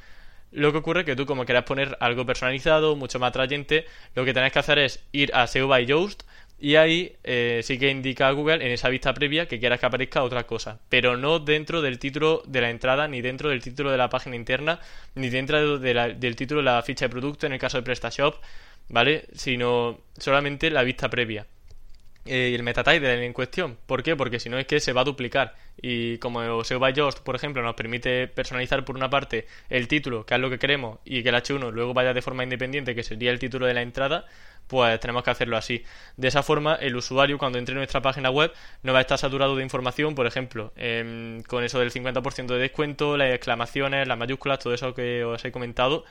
Lo 0.50 0.72
que 0.72 0.78
ocurre 0.78 1.00
es 1.00 1.06
que 1.06 1.14
tú, 1.14 1.26
como 1.26 1.44
quieras 1.44 1.62
poner 1.62 1.96
algo 2.00 2.26
personalizado, 2.26 2.96
mucho 2.96 3.20
más 3.20 3.28
atrayente, 3.28 3.86
lo 4.16 4.24
que 4.24 4.34
tenés 4.34 4.52
que 4.52 4.58
hacer 4.58 4.80
es 4.80 5.04
ir 5.12 5.30
a 5.32 5.46
SEO 5.46 5.68
by 5.68 5.86
Yoast 5.86 6.24
y 6.62 6.76
ahí 6.76 7.16
eh, 7.24 7.60
sí 7.64 7.76
que 7.76 7.90
indica 7.90 8.28
a 8.28 8.30
Google 8.30 8.64
en 8.64 8.70
esa 8.70 8.88
vista 8.88 9.12
previa 9.12 9.48
que 9.48 9.58
quieras 9.58 9.80
que 9.80 9.86
aparezca 9.86 10.22
otra 10.22 10.46
cosa, 10.46 10.78
pero 10.88 11.16
no 11.16 11.40
dentro 11.40 11.82
del 11.82 11.98
título 11.98 12.44
de 12.46 12.60
la 12.60 12.70
entrada, 12.70 13.08
ni 13.08 13.20
dentro 13.20 13.48
del 13.50 13.60
título 13.60 13.90
de 13.90 13.96
la 13.98 14.08
página 14.08 14.36
interna, 14.36 14.78
ni 15.16 15.28
dentro 15.28 15.78
del 15.80 16.36
título 16.36 16.60
de 16.60 16.64
la 16.64 16.80
ficha 16.84 17.06
de 17.06 17.08
producto 17.08 17.46
en 17.46 17.54
el 17.54 17.58
caso 17.58 17.78
de 17.78 17.82
PrestaShop, 17.82 18.36
¿vale? 18.88 19.24
Sino 19.34 20.02
solamente 20.16 20.70
la 20.70 20.84
vista 20.84 21.10
previa. 21.10 21.48
Eh, 22.24 22.50
y 22.52 22.54
el 22.54 22.62
meta 22.62 22.84
title 22.84 23.24
en 23.24 23.32
cuestión. 23.32 23.76
¿Por 23.86 24.02
qué? 24.02 24.14
Porque 24.14 24.38
si 24.38 24.48
no 24.48 24.56
es 24.58 24.66
que 24.66 24.78
se 24.78 24.92
va 24.92 25.00
a 25.00 25.04
duplicar. 25.04 25.54
Y 25.80 26.18
como 26.18 26.62
SEO 26.62 26.78
by 26.78 26.92
Yoast, 26.92 27.18
por 27.20 27.34
ejemplo, 27.34 27.62
nos 27.62 27.74
permite 27.74 28.28
personalizar 28.28 28.84
por 28.84 28.96
una 28.96 29.10
parte 29.10 29.46
el 29.68 29.88
título, 29.88 30.24
que 30.24 30.34
es 30.34 30.40
lo 30.40 30.48
que 30.48 30.58
queremos, 30.58 31.00
y 31.04 31.22
que 31.22 31.30
el 31.30 31.34
H1 31.34 31.72
luego 31.72 31.94
vaya 31.94 32.14
de 32.14 32.22
forma 32.22 32.44
independiente, 32.44 32.94
que 32.94 33.02
sería 33.02 33.32
el 33.32 33.40
título 33.40 33.66
de 33.66 33.74
la 33.74 33.82
entrada, 33.82 34.26
pues 34.68 35.00
tenemos 35.00 35.24
que 35.24 35.30
hacerlo 35.30 35.56
así. 35.56 35.84
De 36.16 36.28
esa 36.28 36.44
forma, 36.44 36.76
el 36.76 36.94
usuario 36.94 37.38
cuando 37.38 37.58
entre 37.58 37.72
en 37.72 37.78
nuestra 37.78 38.02
página 38.02 38.30
web 38.30 38.52
no 38.82 38.92
va 38.92 38.98
a 39.00 39.02
estar 39.02 39.18
saturado 39.18 39.56
de 39.56 39.64
información, 39.64 40.14
por 40.14 40.26
ejemplo, 40.26 40.72
em, 40.76 41.42
con 41.42 41.64
eso 41.64 41.80
del 41.80 41.90
50% 41.90 42.54
de 42.54 42.60
descuento, 42.60 43.16
las 43.16 43.34
exclamaciones, 43.34 44.06
las 44.06 44.18
mayúsculas, 44.18 44.60
todo 44.60 44.74
eso 44.74 44.94
que 44.94 45.24
os 45.24 45.44
he 45.44 45.50
comentado, 45.50 46.04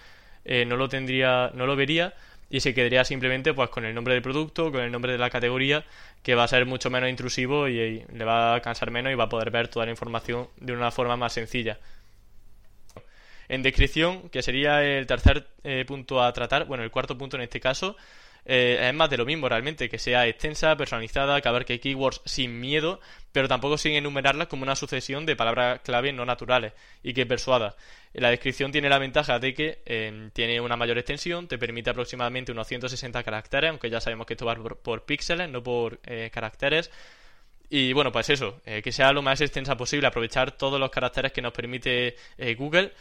eh, 0.44 0.66
no 0.66 0.76
lo 0.76 0.90
tendría, 0.90 1.52
no 1.54 1.66
lo 1.66 1.76
vería 1.76 2.14
y 2.52 2.60
se 2.60 2.74
quedaría 2.74 3.06
simplemente 3.06 3.54
pues 3.54 3.70
con 3.70 3.86
el 3.86 3.96
nombre 3.96 4.14
del 4.14 4.22
producto, 4.22 4.72
con 4.72 4.82
el 4.82 4.92
nombre 4.92 5.14
de 5.14 5.18
la 5.18 5.30
categoría, 5.30 5.86
que 6.22 6.36
va 6.36 6.44
a 6.44 6.48
ser 6.50 6.66
mucho 6.66 6.90
menos 6.90 7.10
intrusivo 7.10 7.70
y, 7.70 8.04
le 8.14 8.26
va 8.26 8.56
a 8.56 8.62
cansar 8.62 8.92
menos 8.92 9.12
y 9.12 9.16
va 9.16 9.24
a 9.24 9.30
poder 9.30 9.52
ver 9.52 9.70
toda 9.70 9.86
la 9.86 9.92
información 9.92 10.50
de 10.58 10.74
una 10.74 10.92
forma 10.92 11.16
más 11.16 11.32
sencilla. 11.32 11.80
En 13.48 13.64
descripción, 13.64 14.30
que 14.30 14.44
sería 14.44 14.84
el 14.84 15.08
tercer 15.08 15.48
eh, 15.64 15.86
punto 15.88 16.22
a 16.22 16.32
tratar, 16.34 16.66
bueno, 16.66 16.84
el 16.84 16.92
cuarto 16.92 17.18
punto 17.18 17.38
en 17.38 17.44
este 17.44 17.62
caso, 17.62 17.96
eh, 18.46 18.88
es 18.90 18.94
más 18.94 19.10
de 19.10 19.18
lo 19.18 19.26
mismo 19.26 19.48
realmente, 19.48 19.90
que 19.90 20.00
sea 20.00 20.28
extensa, 20.28 20.76
personalizada, 20.76 21.42
que 21.42 21.48
abarque 21.48 21.80
keywords 21.80 22.22
sin 22.26 22.60
miedo, 22.60 23.00
pero 23.32 23.48
tampoco 23.48 23.78
sin 23.78 23.94
enumerarlas 23.94 24.48
como 24.48 24.64
una 24.64 24.76
sucesión 24.76 25.26
de 25.26 25.36
palabras 25.36 25.82
clave 25.82 26.12
no 26.12 26.26
naturales 26.26 26.74
y 27.04 27.14
que 27.14 27.26
persuada. 27.26 27.76
La 28.14 28.30
descripción 28.30 28.72
tiene 28.72 28.90
la 28.90 28.98
ventaja 28.98 29.40
de 29.40 29.54
que 29.54 29.82
em, 29.86 30.32
tiene 30.32 30.60
una 30.60 30.76
mayor 30.76 30.98
extensión, 30.98 31.48
te 31.48 31.58
permite 31.58 31.92
aproximadamente 31.92 32.52
unos 32.52 32.68
160 32.68 33.24
caracteres, 33.24 33.70
aunque 33.70 33.90
ya 33.90 34.02
sabemos 34.02 34.26
que 34.26 34.34
esto 34.34 34.46
va 34.46 34.56
por, 34.56 35.06
píxeles, 35.06 35.50
no 35.50 35.64
por 35.64 36.00
eh, 36.06 36.30
caracteres. 36.34 36.92
Y 37.70 37.94
bueno, 37.94 38.12
pues 38.12 38.30
eso, 38.30 38.60
eh, 38.66 38.82
que 38.82 38.92
sea 38.92 39.14
lo 39.14 39.22
más 39.22 39.40
extensa 39.40 39.78
posible, 39.78 40.08
aprovechar 40.08 40.52
todos 40.52 40.78
los 40.80 40.90
caracteres 40.90 41.32
que 41.32 41.42
nos 41.42 41.54
permite 41.54 42.18
Google 42.58 42.92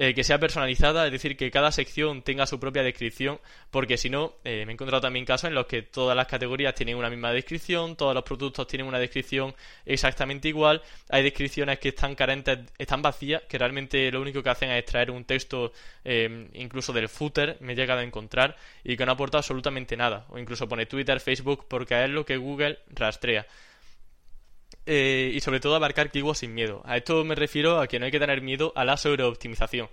eh, 0.00 0.14
que 0.14 0.22
sea 0.22 0.38
personalizada, 0.38 1.06
es 1.06 1.10
decir, 1.10 1.36
que 1.36 1.50
cada 1.50 1.72
sección 1.72 2.22
tenga 2.22 2.46
su 2.46 2.60
propia 2.60 2.84
descripción, 2.84 3.40
porque 3.72 3.96
si 3.96 4.08
no, 4.08 4.34
eh, 4.44 4.64
me 4.64 4.70
he 4.70 4.74
encontrado 4.74 5.00
también 5.00 5.24
casos 5.24 5.48
en 5.48 5.54
los 5.56 5.66
que 5.66 5.82
todas 5.82 6.16
las 6.16 6.28
categorías 6.28 6.72
tienen 6.72 6.94
una 6.94 7.10
misma 7.10 7.32
descripción, 7.32 7.96
todos 7.96 8.14
los 8.14 8.22
productos 8.22 8.68
tienen 8.68 8.86
una 8.86 9.00
descripción 9.00 9.56
exactamente 9.84 10.46
igual, 10.46 10.82
hay 11.08 11.24
descripciones 11.24 11.80
que 11.80 11.88
están 11.88 12.14
carentes, 12.14 12.60
están 12.78 13.02
vacías, 13.02 13.42
que 13.48 13.58
realmente 13.58 14.08
lo 14.12 14.20
único 14.20 14.40
que 14.40 14.50
hacen 14.50 14.70
es 14.70 14.78
extraer 14.78 15.10
un 15.10 15.24
texto 15.24 15.72
eh, 16.04 16.48
incluso 16.52 16.92
del 16.92 17.08
footer, 17.08 17.56
me 17.58 17.72
he 17.72 17.76
llegado 17.76 17.98
a 17.98 18.04
encontrar, 18.04 18.54
y 18.84 18.96
que 18.96 19.04
no 19.04 19.10
aporta 19.10 19.38
absolutamente 19.38 19.96
nada, 19.96 20.26
o 20.28 20.38
incluso 20.38 20.68
pone 20.68 20.86
Twitter, 20.86 21.18
Facebook, 21.18 21.66
porque 21.66 22.04
es 22.04 22.10
lo 22.10 22.24
que 22.24 22.36
Google 22.36 22.78
rastrea. 22.90 23.48
Eh, 24.90 25.32
y 25.34 25.40
sobre 25.40 25.60
todo 25.60 25.76
abarcar 25.76 26.10
keywords 26.10 26.38
sin 26.38 26.54
miedo. 26.54 26.80
A 26.86 26.96
esto 26.96 27.22
me 27.22 27.34
refiero 27.34 27.78
a 27.78 27.86
que 27.86 27.98
no 27.98 28.06
hay 28.06 28.10
que 28.10 28.18
tener 28.18 28.40
miedo 28.40 28.72
a 28.74 28.86
la 28.86 28.96
sobreoptimización, 28.96 29.90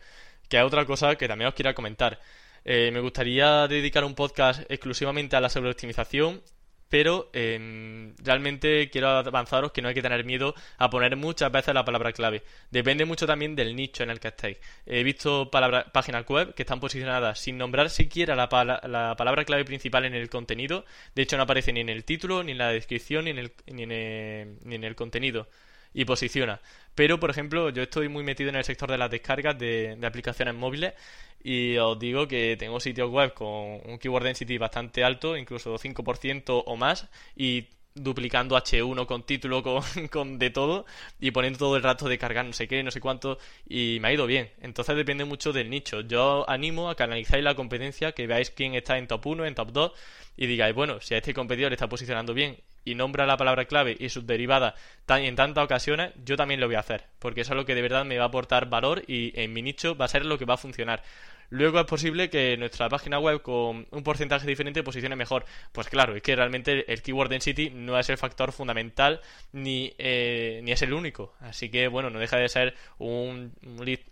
que 0.47 0.55
es 0.55 0.63
otra 0.63 0.85
cosa 0.85 1.17
que 1.17 1.27
también 1.27 1.49
os 1.49 1.53
quiero 1.53 1.75
comentar. 1.75 2.21
Eh, 2.63 2.91
me 2.93 3.01
gustaría 3.01 3.67
dedicar 3.67 4.05
un 4.05 4.15
podcast 4.15 4.61
exclusivamente 4.69 5.35
a 5.35 5.41
la 5.41 5.49
sobreoptimización 5.49 6.41
pero 6.89 7.29
em, 7.33 8.15
realmente 8.23 8.89
quiero 8.89 9.09
avanzaros 9.09 9.71
que 9.71 9.81
no 9.81 9.87
hay 9.87 9.95
que 9.95 10.01
tener 10.01 10.23
miedo 10.25 10.53
a 10.77 10.89
poner 10.89 11.15
muchas 11.15 11.51
veces 11.51 11.73
la 11.73 11.85
palabra 11.85 12.13
clave. 12.13 12.43
Depende 12.71 13.05
mucho 13.05 13.27
también 13.27 13.55
del 13.55 13.75
nicho 13.75 14.03
en 14.03 14.09
el 14.09 14.19
que 14.19 14.29
estéis. 14.29 14.57
He 14.85 15.03
visto 15.03 15.49
páginas 15.49 16.25
web 16.27 16.53
que 16.53 16.63
están 16.63 16.79
posicionadas 16.79 17.39
sin 17.39 17.57
nombrar 17.57 17.89
siquiera 17.89 18.35
la, 18.35 18.47
la, 18.87 19.15
palabra 19.15 19.45
clave 19.45 19.65
principal 19.65 20.05
en 20.05 20.15
el 20.15 20.29
contenido. 20.29 20.85
De 21.15 21.23
hecho, 21.23 21.37
no 21.37 21.43
aparece 21.43 21.73
ni 21.73 21.81
en 21.81 21.89
el 21.89 22.03
título, 22.05 22.43
ni 22.43 22.51
en 22.53 22.57
la 22.59 22.69
descripción, 22.69 23.25
ni 23.25 23.31
en 23.31 23.39
el, 23.39 23.51
ni 23.67 23.83
en 23.83 24.59
ni 24.63 24.75
en 24.75 24.83
el 24.83 24.95
contenido. 24.95 25.47
Y 25.95 26.05
posiciona. 26.05 26.59
Pero, 26.93 27.19
por 27.19 27.29
ejemplo, 27.29 27.69
yo 27.69 27.83
estoy 27.83 28.09
muy 28.09 28.23
metido 28.23 28.49
en 28.49 28.57
el 28.57 28.65
sector 28.65 28.91
de 28.91 28.97
las 28.97 29.09
descargas 29.09 29.57
de, 29.57 29.97
aplicaciones 30.03 30.53
móviles 30.53 30.93
y 31.41 31.77
os 31.77 31.97
digo 31.97 32.27
que 32.27 32.57
tengo 32.59 32.79
sitios 32.79 33.09
web 33.09 33.33
con 33.33 33.47
un 33.85 33.97
keyword 33.97 34.25
density 34.25 34.57
bastante 34.57 35.03
alto, 35.03 35.37
incluso 35.37 35.77
5% 35.77 36.63
o 36.65 36.75
más, 36.75 37.09
y 37.35 37.69
duplicando 37.95 38.57
H1 38.57 39.05
con 39.05 39.23
título, 39.23 39.63
con, 40.11 40.37
de 40.37 40.49
todo, 40.49 40.85
y 41.19 41.31
poniendo 41.31 41.57
todo 41.59 41.77
el 41.77 41.83
rato 41.83 42.07
de 42.07 42.17
cargar 42.17 42.45
no 42.45 42.53
sé 42.53 42.67
qué, 42.67 42.83
no 42.83 42.91
sé 42.91 42.99
cuánto, 42.99 43.39
y 43.67 43.97
me 44.01 44.09
ha 44.09 44.13
ido 44.13 44.27
bien. 44.27 44.51
Entonces 44.61 44.95
depende 44.95 45.25
mucho 45.25 45.53
del 45.53 45.69
nicho. 45.69 46.01
Yo 46.01 46.47
animo 46.49 46.89
a 46.89 46.95
que 46.95 47.03
analizáis 47.03 47.43
la 47.43 47.55
competencia, 47.55 48.11
que 48.11 48.27
veáis 48.27 48.51
quién 48.51 48.75
está 48.75 48.97
en 48.97 49.07
top 49.07 49.25
1, 49.25 49.45
en 49.45 49.55
top 49.55 49.71
2, 49.71 49.91
y 50.37 50.45
digáis, 50.47 50.75
bueno, 50.75 50.99
si 51.01 51.15
a 51.15 51.17
este 51.17 51.33
competidor 51.33 51.71
está 51.71 51.87
posicionando 51.87 52.33
bien 52.33 52.57
y 52.83 52.93
nombra 52.93 53.25
la 53.25 53.37
palabra 53.37 53.65
clave 53.65 53.97
y 53.99 54.09
sus 54.09 54.27
derivadas 54.27 54.75
en 55.07 55.35
tantas 55.35 55.63
ocasiones, 55.63 56.11
yo 56.23 56.37
también 56.37 56.59
lo 56.59 56.67
voy 56.67 56.75
a 56.75 56.79
hacer, 56.79 57.05
porque 57.17 57.41
eso 57.41 57.53
es 57.53 57.57
lo 57.57 57.65
que 57.65 57.73
de 57.73 57.81
verdad 57.81 58.05
me 58.05 58.17
va 58.17 58.25
a 58.25 58.27
aportar 58.27 58.69
valor 58.69 59.03
y 59.07 59.31
en 59.39 59.53
mi 59.53 59.61
nicho 59.61 59.95
va 59.95 60.05
a 60.05 60.09
ser 60.09 60.25
lo 60.25 60.37
que 60.37 60.45
va 60.45 60.53
a 60.53 60.57
funcionar. 60.57 61.01
Luego 61.49 61.79
es 61.79 61.85
posible 61.85 62.29
que 62.29 62.57
nuestra 62.57 62.89
página 62.89 63.19
web 63.19 63.41
con 63.41 63.87
un 63.91 64.03
porcentaje 64.03 64.47
diferente 64.47 64.83
posicione 64.83 65.15
mejor. 65.15 65.45
Pues 65.71 65.87
claro, 65.89 66.15
es 66.15 66.21
que 66.21 66.35
realmente 66.35 66.91
el 66.91 67.01
keyword 67.01 67.29
density 67.29 67.69
no 67.69 67.97
es 67.99 68.09
el 68.09 68.17
factor 68.17 68.51
fundamental 68.51 69.21
ni, 69.51 69.93
eh, 69.97 70.61
ni 70.63 70.71
es 70.71 70.81
el 70.81 70.93
único. 70.93 71.33
Así 71.39 71.69
que 71.69 71.87
bueno, 71.87 72.09
no 72.09 72.19
deja 72.19 72.37
de 72.37 72.49
ser 72.49 72.75
un, 72.97 73.53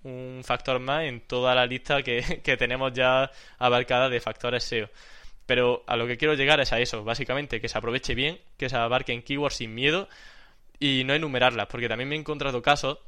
un, 0.03 0.41
factor 0.43 0.79
más 0.79 1.03
en 1.05 1.21
toda 1.21 1.55
la 1.55 1.65
lista 1.65 2.03
que, 2.03 2.41
que 2.43 2.57
tenemos 2.57 2.93
ya 2.93 3.31
abarcada 3.57 4.09
de 4.09 4.19
factores 4.19 4.63
SEO. 4.63 4.89
Pero 5.45 5.83
a 5.87 5.97
lo 5.97 6.07
que 6.07 6.17
quiero 6.17 6.35
llegar 6.35 6.59
es 6.61 6.71
a 6.71 6.79
eso, 6.79 7.03
básicamente, 7.03 7.59
que 7.59 7.67
se 7.67 7.77
aproveche 7.77 8.15
bien, 8.15 8.39
que 8.57 8.69
se 8.69 8.77
abarque 8.77 9.11
en 9.11 9.23
keywords 9.23 9.57
sin 9.57 9.75
miedo 9.75 10.07
y 10.79 11.03
no 11.05 11.13
enumerarlas, 11.13 11.67
porque 11.67 11.89
también 11.89 12.09
me 12.09 12.15
he 12.15 12.19
encontrado 12.19 12.61
casos 12.61 12.99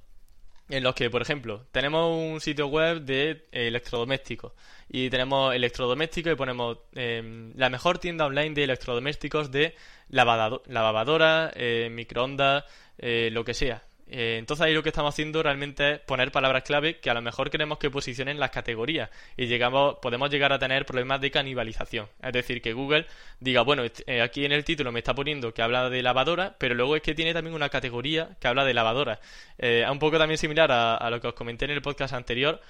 en 0.70 0.84
los 0.84 0.96
que, 0.96 1.10
por 1.10 1.22
ejemplo, 1.22 1.66
tenemos 1.72 2.16
un 2.16 2.42
sitio 2.42 2.68
web 2.68 3.02
de 3.02 3.46
electrodomésticos 3.52 4.54
y 4.90 5.10
tenemos 5.10 5.54
electrodomésticos 5.54 6.34
y 6.34 6.36
ponemos 6.36 6.78
em, 6.94 7.54
la 7.56 7.70
mejor 7.70 8.00
tienda 8.00 8.26
online 8.26 8.56
de 8.56 8.64
electrodomésticos 8.64 9.52
de 9.52 9.76
lavadora, 10.10 11.52
eh, 11.56 11.90
microondas, 11.92 12.64
eh, 12.98 13.30
lo 13.32 13.44
que 13.44 13.54
sea. 13.54 13.84
Eh, 14.08 14.38
entonces 14.38 14.66
ahí 14.66 14.74
lo 14.74 14.84
que 14.84 14.90
estamos 14.90 15.14
haciendo 15.14 15.42
realmente 15.42 15.94
es 15.94 16.00
poner 16.00 16.32
palabras 16.32 16.64
clave 16.64 17.00
que 17.00 17.10
a 17.10 17.14
lo 17.14 17.22
mejor 17.22 17.50
queremos 17.50 17.80
que 17.80 17.90
posicionen 17.90 18.40
las 18.40 18.52
categorías 18.52 19.10
y 19.36 19.48
llegamos, 19.48 19.98
podemos 20.02 20.30
llegar 20.30 20.54
a 20.54 20.60
tener 20.60 20.86
problemas 20.86 21.22
de 21.22 21.32
canibalización. 21.32 22.08
Es 22.22 22.34
decir, 22.34 22.62
que 22.62 22.74
Google 22.74 23.08
diga, 23.40 23.62
bueno, 23.62 23.84
eh, 23.84 24.22
aquí 24.22 24.46
en 24.46 24.52
el 24.52 24.64
título 24.64 24.92
me 24.92 25.00
está 25.00 25.16
poniendo 25.16 25.54
que 25.54 25.62
habla 25.62 25.90
de 25.90 26.04
lavadora, 26.04 26.56
pero 26.60 26.76
luego 26.76 26.96
es 26.96 27.02
que 27.02 27.16
tiene 27.16 27.34
también 27.34 27.56
una 27.56 27.70
categoría 27.70 28.30
que 28.40 28.48
habla 28.48 28.64
de 28.64 28.74
lavadora. 28.74 29.20
Eh, 29.58 29.86
un 29.90 30.00
poco 30.00 30.18
también 30.18 30.38
similar 30.38 30.72
a 30.72 31.10
lo 31.10 31.20
que 31.20 31.28
os 31.28 31.34
comenté 31.34 31.66
en 31.66 31.72
el 31.72 31.82
podcast 31.82 32.14
anterior 32.14 32.62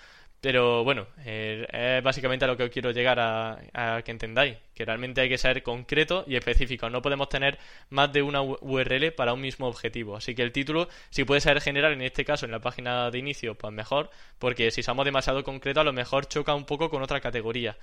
pero 0.46 0.84
bueno, 0.84 1.08
eh, 1.26 1.66
es 1.98 2.04
básicamente 2.04 2.46
a 2.46 2.48
lo 2.48 2.56
que 2.56 2.70
quiero 2.70 2.92
llegar 2.92 3.20
a, 3.20 4.04
que 4.06 4.12
entendáis, 4.12 4.56
que 4.76 4.86
realmente 4.86 5.22
hay 5.22 5.28
que 5.28 5.40
ser 5.40 5.64
concreto 5.64 6.24
y 6.28 6.36
específico. 6.36 6.88
No 6.88 7.02
podemos 7.02 7.30
tener 7.30 7.58
más 7.90 8.14
de 8.14 8.22
una 8.22 8.44
URL 8.44 9.12
para 9.14 9.34
un 9.34 9.42
mismo 9.42 9.66
objetivo. 9.66 10.16
Así 10.16 10.36
que 10.36 10.44
el 10.44 10.52
título, 10.52 10.88
si 11.10 11.24
puede 11.24 11.42
ser 11.42 11.60
general 11.62 11.94
en 11.94 12.04
este 12.04 12.26
caso 12.26 12.46
en 12.46 12.52
la 12.52 12.60
página 12.60 13.10
de 13.10 13.18
inicio, 13.18 13.56
pues 13.56 13.74
mejor, 13.74 14.12
porque 14.38 14.70
si 14.70 14.84
somos 14.84 15.04
demasiado 15.04 15.44
concretos 15.44 15.82
a 15.82 15.84
lo 15.84 15.94
mejor 15.94 16.28
choca 16.28 16.54
un 16.54 16.66
poco 16.66 16.92
con 16.92 17.02
otra 17.02 17.22
categoría. 17.22 17.76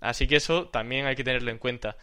Así 0.00 0.28
que 0.28 0.36
eso 0.36 0.68
también 0.68 1.06
hay 1.06 1.16
que 1.16 1.24
tenerlo 1.24 1.50
en 1.50 1.58
cuenta. 1.58 1.96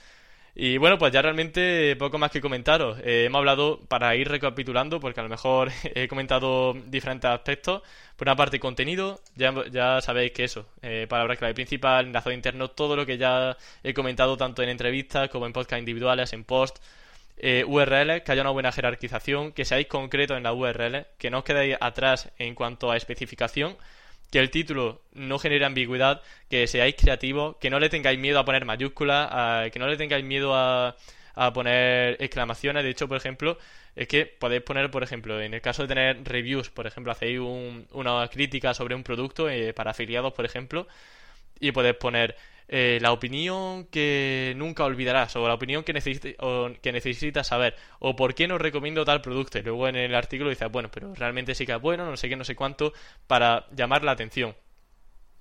Y 0.57 0.77
bueno, 0.77 0.97
pues 0.97 1.11
ya 1.11 1.21
realmente 1.21 1.97
poco 1.97 2.17
más 2.17 2.31
que 2.31 2.39
comentaros. 2.39 2.97
Eh, 3.03 3.25
hemos 3.25 3.39
hablado, 3.39 3.81
para 3.89 4.15
ir 4.15 4.29
recapitulando, 4.29 5.01
porque 5.01 5.19
a 5.19 5.23
lo 5.23 5.29
mejor 5.29 5.69
he 5.83 6.07
comentado 6.07 6.73
diferentes 6.87 7.29
aspectos. 7.29 7.81
Por 8.15 8.27
una 8.27 8.37
parte, 8.37 8.59
contenido, 8.59 9.19
ya, 9.35 9.53
ya 9.69 9.99
sabéis 9.99 10.31
que 10.31 10.45
eso, 10.45 10.65
eh, 10.81 11.07
palabra 11.09 11.35
clave 11.35 11.53
principal, 11.53 12.05
enlazado 12.05 12.33
interno, 12.33 12.69
todo 12.69 12.95
lo 12.95 13.05
que 13.05 13.17
ya 13.17 13.57
he 13.83 13.93
comentado 13.93 14.37
tanto 14.37 14.63
en 14.63 14.69
entrevistas 14.69 15.29
como 15.29 15.45
en 15.45 15.51
podcast 15.53 15.79
individuales, 15.79 16.31
en 16.31 16.45
post. 16.45 16.77
Eh, 17.37 17.65
URLs, 17.67 18.21
que 18.21 18.31
haya 18.31 18.41
una 18.41 18.51
buena 18.51 18.71
jerarquización, 18.71 19.51
que 19.51 19.65
seáis 19.65 19.87
concretos 19.87 20.37
en 20.37 20.43
la 20.43 20.53
URL, 20.53 21.05
que 21.17 21.29
no 21.29 21.39
os 21.39 21.43
quedéis 21.43 21.77
atrás 21.81 22.31
en 22.39 22.55
cuanto 22.55 22.91
a 22.91 22.97
especificación 22.97 23.75
que 24.31 24.39
el 24.39 24.49
título 24.49 25.01
no 25.13 25.39
genere 25.39 25.65
ambigüedad, 25.65 26.21
que 26.49 26.67
seáis 26.67 26.95
creativos, 26.95 27.57
que 27.57 27.69
no 27.69 27.79
le 27.79 27.89
tengáis 27.89 28.19
miedo 28.19 28.39
a 28.39 28.45
poner 28.45 28.65
mayúsculas, 28.65 29.71
que 29.71 29.79
no 29.79 29.87
le 29.87 29.97
tengáis 29.97 30.25
miedo 30.25 30.53
a, 30.55 30.95
poner 31.53 32.17
exclamaciones. 32.21 32.83
De 32.83 32.89
hecho, 32.89 33.07
por 33.07 33.17
ejemplo, 33.17 33.57
es 33.95 34.07
que 34.07 34.25
podéis 34.25 34.63
poner, 34.63 34.91
por 34.91 35.03
ejemplo, 35.03 35.41
en 35.41 35.53
el 35.53 35.61
caso 35.61 35.83
de 35.83 35.87
tener 35.89 36.23
reviews, 36.23 36.69
por 36.69 36.87
ejemplo, 36.87 37.11
hacéis 37.11 37.39
una 37.39 38.27
crítica 38.29 38.73
sobre 38.73 38.95
un 38.95 39.03
producto 39.03 39.49
eh, 39.49 39.73
para 39.73 39.91
afiliados, 39.91 40.33
por 40.33 40.45
ejemplo, 40.45 40.87
y 41.59 41.71
podéis 41.71 41.95
poner 41.95 42.35
eh, 42.67 42.99
la 43.01 43.11
opinión 43.11 43.85
que 43.85 44.53
nunca 44.57 44.83
olvidarás 44.85 45.35
o 45.35 45.47
la 45.47 45.53
opinión 45.53 45.83
que, 45.83 45.93
que 45.93 46.91
necesitas 46.91 47.47
saber 47.47 47.75
o 47.99 48.15
por 48.15 48.33
qué 48.33 48.47
no 48.47 48.57
recomiendo 48.57 49.05
tal 49.05 49.21
producto. 49.21 49.59
Y 49.59 49.63
luego 49.63 49.87
en 49.87 49.95
el 49.95 50.15
artículo 50.15 50.49
dices, 50.49 50.71
bueno, 50.71 50.89
pero 50.91 51.13
realmente 51.13 51.55
sí 51.55 51.65
que 51.65 51.73
es 51.73 51.81
bueno, 51.81 52.05
no 52.05 52.17
sé 52.17 52.29
qué, 52.29 52.35
no 52.35 52.43
sé 52.43 52.55
cuánto, 52.55 52.93
para 53.27 53.67
llamar 53.71 54.03
la 54.03 54.11
atención. 54.11 54.55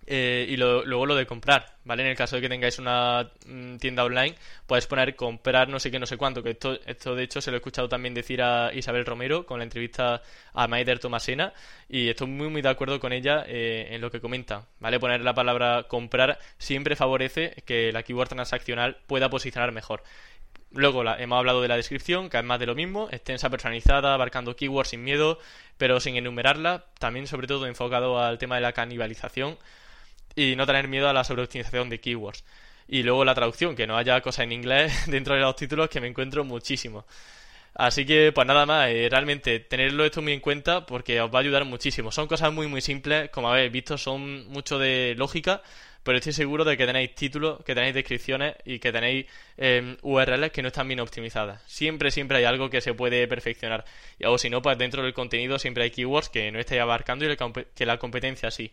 Eh, 0.06 0.46
y 0.48 0.56
luego 0.56 1.06
lo 1.06 1.14
de 1.14 1.26
comprar, 1.26 1.76
¿vale? 1.84 2.02
En 2.02 2.10
el 2.10 2.16
caso 2.16 2.36
de 2.36 2.42
que 2.42 2.48
tengáis 2.48 2.78
una 2.78 3.30
mm, 3.46 3.76
tienda 3.76 4.04
online, 4.04 4.34
puedes 4.66 4.86
poner 4.86 5.16
comprar 5.16 5.68
no 5.68 5.80
sé 5.80 5.90
qué, 5.90 5.98
no 5.98 6.06
sé 6.06 6.18
cuánto, 6.18 6.42
que 6.42 6.50
esto, 6.50 6.78
esto 6.84 7.14
de 7.14 7.22
hecho 7.22 7.40
se 7.40 7.50
lo 7.50 7.56
he 7.56 7.58
escuchado 7.58 7.88
también 7.88 8.12
decir 8.12 8.42
a 8.42 8.70
Isabel 8.74 9.06
Romero 9.06 9.46
con 9.46 9.58
la 9.58 9.64
entrevista 9.64 10.20
a 10.52 10.68
Maider 10.68 10.98
Tomasena 10.98 11.54
y 11.88 12.10
estoy 12.10 12.28
muy 12.28 12.48
muy 12.48 12.60
de 12.60 12.68
acuerdo 12.68 13.00
con 13.00 13.12
ella 13.12 13.44
eh, 13.46 13.88
en 13.92 14.00
lo 14.02 14.10
que 14.10 14.20
comenta, 14.20 14.66
¿vale? 14.78 15.00
Poner 15.00 15.22
la 15.22 15.34
palabra 15.34 15.84
comprar 15.88 16.38
siempre 16.58 16.96
favorece 16.96 17.62
que 17.64 17.90
la 17.92 18.02
keyword 18.02 18.28
transaccional 18.28 18.98
pueda 19.06 19.30
posicionar 19.30 19.72
mejor. 19.72 20.02
Luego 20.70 21.04
hemos 21.04 21.38
hablado 21.38 21.62
de 21.62 21.68
la 21.68 21.76
descripción, 21.76 22.28
que 22.28 22.36
es 22.36 22.44
más 22.44 22.58
de 22.58 22.66
lo 22.66 22.74
mismo, 22.74 23.08
extensa, 23.12 23.48
personalizada, 23.48 24.12
abarcando 24.12 24.56
keywords 24.56 24.90
sin 24.90 25.04
miedo, 25.04 25.38
pero 25.78 26.00
sin 26.00 26.16
enumerarla, 26.16 26.86
también 26.98 27.28
sobre 27.28 27.46
todo 27.46 27.66
enfocado 27.66 28.20
al 28.20 28.38
tema 28.38 28.56
de 28.56 28.62
la 28.62 28.72
canibalización 28.72 29.56
y 30.36 30.56
no 30.56 30.66
tener 30.66 30.88
miedo 30.88 31.08
a 31.08 31.12
la 31.12 31.24
sobreoptimización 31.24 31.88
de 31.88 32.00
keywords. 32.00 32.44
Y 32.88 33.02
luego 33.02 33.24
la 33.24 33.34
traducción, 33.34 33.76
que 33.76 33.86
no 33.86 33.96
haya 33.96 34.20
cosas 34.20 34.44
en 34.44 34.52
inglés 34.52 35.06
dentro 35.06 35.34
de 35.34 35.40
los 35.40 35.56
títulos 35.56 35.88
que 35.88 36.00
me 36.00 36.08
encuentro 36.08 36.44
muchísimo. 36.44 37.06
Así 37.74 38.06
que, 38.06 38.30
pues 38.32 38.46
nada 38.46 38.66
más, 38.66 38.88
eh, 38.90 39.08
realmente 39.10 39.58
tenerlo 39.60 40.04
esto 40.04 40.22
muy 40.22 40.32
en 40.32 40.40
cuenta 40.40 40.86
porque 40.86 41.20
os 41.20 41.32
va 41.34 41.38
a 41.38 41.42
ayudar 41.42 41.64
muchísimo. 41.64 42.12
Son 42.12 42.28
cosas 42.28 42.52
muy, 42.52 42.68
muy 42.68 42.80
simples, 42.80 43.30
como 43.30 43.50
habéis 43.50 43.72
visto, 43.72 43.98
son 43.98 44.46
mucho 44.48 44.78
de 44.78 45.14
lógica, 45.18 45.60
pero 46.04 46.18
estoy 46.18 46.34
seguro 46.34 46.64
de 46.64 46.76
que 46.76 46.86
tenéis 46.86 47.14
títulos, 47.16 47.64
que 47.64 47.74
tenéis 47.74 47.94
descripciones 47.94 48.54
y 48.64 48.78
que 48.78 48.92
tenéis 48.92 49.26
em, 49.56 49.96
URLs 50.02 50.52
que 50.52 50.62
no 50.62 50.68
están 50.68 50.86
bien 50.86 51.00
optimizadas. 51.00 51.62
Siempre, 51.66 52.12
siempre 52.12 52.38
hay 52.38 52.44
algo 52.44 52.70
que 52.70 52.80
se 52.80 52.94
puede 52.94 53.26
perfeccionar. 53.26 53.84
O 54.24 54.38
si 54.38 54.50
no, 54.50 54.62
pues 54.62 54.78
dentro 54.78 55.02
del 55.02 55.14
contenido 55.14 55.58
siempre 55.58 55.84
hay 55.84 55.90
keywords 55.90 56.28
que 56.28 56.52
no 56.52 56.60
estáis 56.60 56.80
abarcando 56.80 57.24
y 57.24 57.36
que 57.74 57.86
la 57.86 57.98
competencia 57.98 58.50
sí. 58.52 58.70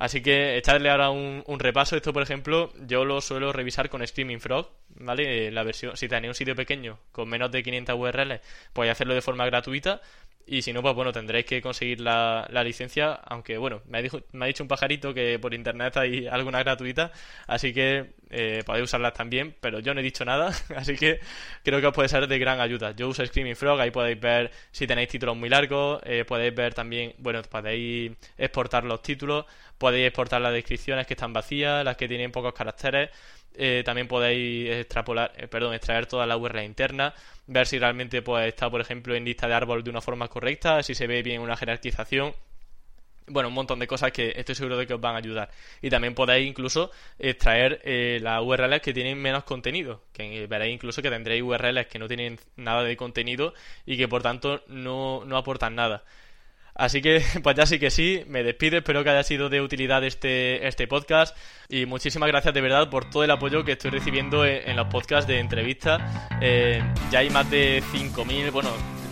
Así 0.00 0.22
que 0.22 0.56
echarle 0.56 0.88
ahora 0.88 1.10
un, 1.10 1.44
repaso. 1.58 1.94
Esto, 1.94 2.14
por 2.14 2.22
ejemplo, 2.22 2.72
yo 2.86 3.04
lo 3.04 3.20
suelo 3.20 3.52
revisar 3.52 3.90
con 3.90 4.04
Screaming 4.04 4.40
Frog, 4.40 4.70
¿vale? 4.96 5.50
La 5.50 5.62
versión, 5.62 5.96
si 5.96 6.08
tenéis 6.08 6.30
un 6.30 6.34
sitio 6.34 6.54
pequeño 6.54 6.98
con 7.12 7.28
menos 7.28 7.50
de 7.50 7.62
500 7.62 7.96
URLs, 7.98 8.40
podéis 8.72 8.92
hacerlo 8.92 9.14
de 9.14 9.22
forma 9.22 9.46
gratuita. 9.46 10.00
Y 10.46 10.62
si 10.62 10.72
no, 10.72 10.82
pues 10.82 10.96
bueno, 10.96 11.12
tendréis 11.12 11.46
que 11.46 11.62
conseguir 11.62 12.00
la, 12.00 12.48
licencia. 12.64 13.12
Aunque 13.12 13.56
bueno, 13.56 13.82
me 13.86 13.98
ha, 13.98 14.02
dicho, 14.02 14.24
me 14.32 14.46
ha, 14.46 14.48
dicho 14.48 14.64
un 14.64 14.68
pajarito 14.68 15.14
que 15.14 15.38
por 15.38 15.54
internet 15.54 15.96
hay 15.96 16.26
alguna 16.26 16.58
gratuita. 16.58 17.12
Así 17.46 17.72
que 17.72 18.14
eh, 18.30 18.62
podéis 18.66 18.84
usarlas 18.86 19.14
también. 19.14 19.54
Pero 19.60 19.78
yo 19.78 19.94
no 19.94 20.00
he 20.00 20.02
dicho 20.02 20.24
nada. 20.24 20.48
Así 20.76 20.96
que 20.96 21.20
creo 21.62 21.80
que 21.80 21.86
os 21.86 21.94
puede 21.94 22.08
ser 22.08 22.26
de 22.26 22.38
gran 22.40 22.60
ayuda. 22.60 22.90
Yo 22.96 23.08
uso 23.08 23.24
Screaming 23.24 23.54
Frog. 23.54 23.80
Ahí 23.80 23.92
podéis 23.92 24.18
ver 24.18 24.50
si 24.72 24.88
tenéis 24.88 25.08
títulos 25.08 25.36
muy 25.36 25.48
largos. 25.48 26.00
Eh, 26.04 26.24
podéis 26.24 26.52
ver 26.52 26.74
también, 26.74 27.14
bueno, 27.18 27.42
podéis 27.42 28.12
exportar 28.36 28.84
los 28.84 29.02
títulos 29.02 29.46
podéis 29.80 30.08
exportar 30.08 30.42
las 30.42 30.52
descripciones 30.52 31.06
que 31.06 31.14
están 31.14 31.32
vacías, 31.32 31.82
las 31.82 31.96
que 31.96 32.06
tienen 32.06 32.30
pocos 32.30 32.52
caracteres. 32.52 33.08
Eh, 33.54 33.82
también 33.84 34.08
podéis 34.08 34.70
extrapolar, 34.70 35.32
eh, 35.36 35.48
perdón, 35.48 35.74
extraer 35.74 36.06
toda 36.06 36.26
la 36.26 36.36
URL 36.36 36.64
interna, 36.64 37.14
ver 37.46 37.66
si 37.66 37.78
realmente 37.78 38.22
pues, 38.22 38.46
está, 38.46 38.70
por 38.70 38.80
ejemplo, 38.80 39.14
en 39.14 39.24
lista 39.24 39.48
de 39.48 39.54
árbol 39.54 39.82
de 39.82 39.90
una 39.90 40.00
forma 40.00 40.28
correcta, 40.28 40.82
si 40.82 40.94
se 40.94 41.06
ve 41.06 41.22
bien 41.22 41.40
una 41.40 41.56
jerarquización. 41.56 42.34
Bueno, 43.26 43.48
un 43.48 43.54
montón 43.54 43.78
de 43.78 43.86
cosas 43.86 44.10
que 44.10 44.32
estoy 44.36 44.56
seguro 44.56 44.76
de 44.76 44.86
que 44.86 44.94
os 44.94 45.00
van 45.00 45.14
a 45.14 45.18
ayudar. 45.18 45.50
Y 45.82 45.88
también 45.90 46.14
podéis 46.14 46.48
incluso 46.48 46.90
extraer 47.18 47.80
eh, 47.84 48.18
las 48.22 48.42
URLs 48.42 48.80
que 48.80 48.92
tienen 48.92 49.18
menos 49.18 49.44
contenido. 49.44 50.02
Que 50.12 50.46
veréis 50.48 50.74
incluso 50.74 51.00
que 51.00 51.10
tendréis 51.10 51.42
URLs 51.42 51.86
que 51.86 52.00
no 52.00 52.08
tienen 52.08 52.40
nada 52.56 52.82
de 52.82 52.96
contenido 52.96 53.54
y 53.86 53.96
que 53.96 54.08
por 54.08 54.22
tanto 54.22 54.64
no, 54.66 55.24
no 55.26 55.36
aportan 55.36 55.76
nada. 55.76 56.02
Así 56.74 57.02
que, 57.02 57.22
pues 57.42 57.56
ya 57.56 57.66
sí 57.66 57.78
que 57.78 57.90
sí, 57.90 58.24
me 58.26 58.42
despido, 58.42 58.78
espero 58.78 59.04
que 59.04 59.10
haya 59.10 59.22
sido 59.22 59.48
de 59.48 59.60
utilidad 59.60 60.04
este, 60.04 60.66
este 60.66 60.86
podcast 60.86 61.36
y 61.68 61.86
muchísimas 61.86 62.28
gracias 62.28 62.54
de 62.54 62.60
verdad 62.60 62.90
por 62.90 63.10
todo 63.10 63.24
el 63.24 63.30
apoyo 63.30 63.64
que 63.64 63.72
estoy 63.72 63.90
recibiendo 63.90 64.44
en, 64.44 64.76
los 64.76 64.88
podcasts 64.88 65.26
de 65.26 65.38
entrevistas. 65.40 66.00
Eh, 66.40 66.82
ya 67.10 67.20
hay 67.20 67.30
más 67.30 67.50
de 67.50 67.82
5.000, 67.92 68.50
bueno, 68.50 68.70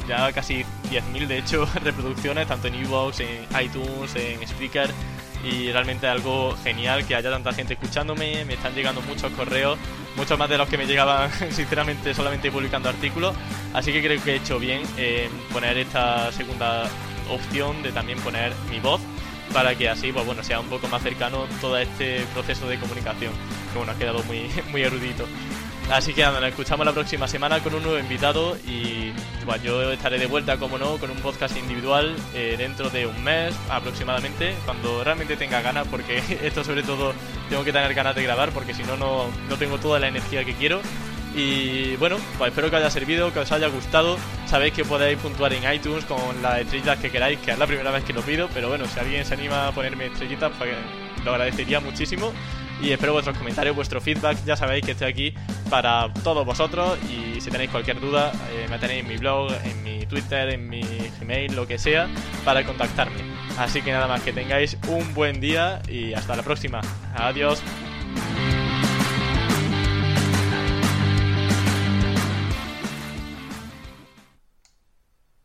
ya 0.09 0.33
casi 0.33 0.65
10.000 0.91 1.27
de 1.27 1.39
hecho 1.39 1.69
reproducciones, 1.83 2.49
tanto 2.49 2.69
en 2.69 2.75
Evox, 2.75 3.21
en 3.21 3.47
iTunes, 3.63 4.15
en 4.17 4.47
Spreaker 4.47 4.91
y 5.45 5.71
realmente 5.71 6.07
algo 6.07 6.57
genial 6.65 7.07
que 7.07 7.15
haya 7.15 7.31
tanta 7.31 7.53
gente 7.53 7.75
escuchándome, 7.75 8.45
me 8.45 8.55
están 8.55 8.75
llegando 8.75 9.01
muchos 9.03 9.31
correos, 9.33 9.79
muchos 10.17 10.37
más 10.39 10.49
de 10.49 10.59
los 10.59 10.69
que 10.69 10.77
me 10.77 10.87
llegaban 10.87 11.31
sinceramente 11.51 12.13
solamente 12.15 12.51
publicando 12.51 12.89
artículos, 12.89 13.37
así 13.73 13.93
que 13.93 14.03
creo 14.03 14.23
que 14.23 14.33
he 14.33 14.37
hecho 14.37 14.59
bien 14.59 14.83
en 14.97 15.31
poner 15.53 15.79
esta 15.79 16.33
segunda 16.33 16.89
opción 17.31 17.83
de 17.83 17.93
también 17.93 18.19
poner 18.21 18.53
mi 18.71 18.81
voz 18.81 19.01
para 19.53 19.75
que 19.75 19.89
así 19.89 20.13
pues 20.13 20.27
bueno 20.27 20.43
sea 20.43 20.61
un 20.61 20.69
poco 20.69 20.89
más 20.89 21.03
cercano 21.03 21.47
todo 21.61 21.79
este 21.79 22.25
proceso 22.35 22.69
de 22.69 22.79
comunicación. 22.79 23.33
Que 23.73 23.79
bueno 23.79 23.93
ha 23.93 23.97
quedado 23.97 24.23
muy 24.25 24.51
muy 24.71 24.83
erudito. 24.83 25.27
Así 25.91 26.13
que 26.13 26.23
nos 26.23 26.43
escuchamos 26.43 26.85
la 26.85 26.93
próxima 26.93 27.27
semana 27.27 27.61
con 27.61 27.75
un 27.75 27.83
nuevo 27.83 27.99
invitado 27.99 28.59
y 28.67 29.11
pues, 29.47 29.63
yo 29.63 29.91
estaré 29.91 30.19
de 30.19 30.27
vuelta 30.27 30.59
como 30.59 30.77
no 30.77 30.99
con 30.99 31.11
un 31.11 31.17
podcast 31.17 31.57
individual 31.57 32.15
eh, 32.35 32.57
dentro 32.59 32.91
de 32.91 33.07
un 33.07 33.25
mes 33.25 33.55
aproximadamente 33.71 34.55
cuando 34.67 35.03
realmente 35.03 35.39
tenga 35.39 35.63
ganas 35.63 35.89
porque 35.89 36.23
esto 36.43 36.63
sobre 36.63 36.83
todo 36.83 37.15
tengo 37.49 37.65
que 37.65 37.73
tener 37.73 37.95
ganas 37.95 38.15
de 38.15 38.23
grabar 38.23 38.51
porque 38.51 38.75
si 38.75 38.83
no 38.83 38.99
no 38.99 39.57
tengo 39.59 39.79
toda 39.79 39.99
la 39.99 40.09
energía 40.09 40.45
que 40.45 40.53
quiero 40.53 40.83
y 41.35 41.97
bueno, 41.97 42.17
pues 42.37 42.51
espero 42.51 42.71
que 42.71 42.77
os 42.77 42.83
haya 42.83 42.91
servido, 42.91 43.33
que 43.33 43.41
os 43.41 43.53
haya 43.53 43.69
gustado. 43.69 44.17
Sabéis 44.47 44.75
que 44.75 44.85
podéis 44.85 45.19
puntuar 45.19 45.53
en 45.53 45.73
iTunes 45.73 46.05
con 46.05 46.43
las 46.43 46.61
estrellitas 46.61 46.99
que 46.99 47.11
queráis, 47.11 47.39
que 47.41 47.53
es 47.53 47.59
la 47.59 47.67
primera 47.67 47.91
vez 47.91 48.05
que 48.05 48.13
lo 48.13 48.23
pido, 48.23 48.49
pero 48.53 48.69
bueno, 48.69 48.87
si 48.87 48.99
alguien 48.99 49.25
se 49.25 49.35
anima 49.35 49.69
a 49.69 49.73
ponerme 49.73 50.07
estrellitas, 50.07 50.53
pues 50.59 50.75
lo 51.25 51.33
agradecería 51.33 51.81
muchísimo. 51.81 52.33
Y 52.81 52.93
espero 52.93 53.13
vuestros 53.13 53.37
comentarios, 53.37 53.75
vuestro 53.75 54.01
feedback. 54.01 54.39
Ya 54.45 54.57
sabéis 54.57 54.85
que 54.85 54.93
estoy 54.93 55.09
aquí 55.09 55.35
para 55.69 56.13
todos 56.23 56.47
vosotros. 56.47 56.97
Y 57.11 57.41
si 57.41 57.51
tenéis 57.51 57.71
cualquier 57.71 58.01
duda, 58.01 58.33
eh, 58.53 58.67
me 58.71 58.79
tenéis 58.79 59.03
en 59.03 59.09
mi 59.09 59.17
blog, 59.17 59.53
en 59.65 59.83
mi 59.83 60.07
Twitter, 60.07 60.51
en 60.51 60.69
mi 60.69 60.83
Gmail, 61.21 61.55
lo 61.57 61.67
que 61.67 61.79
sea, 61.79 62.09
para 62.45 62.65
contactarme. 62.65 63.21
Así 63.59 63.83
que 63.83 63.91
nada 63.91 64.07
más, 64.07 64.23
que 64.23 64.33
tengáis 64.33 64.79
un 64.87 65.13
buen 65.13 65.41
día 65.41 65.83
y 65.89 66.15
hasta 66.15 66.37
la 66.37 66.43
próxima. 66.45 66.81
Adiós. 67.17 67.61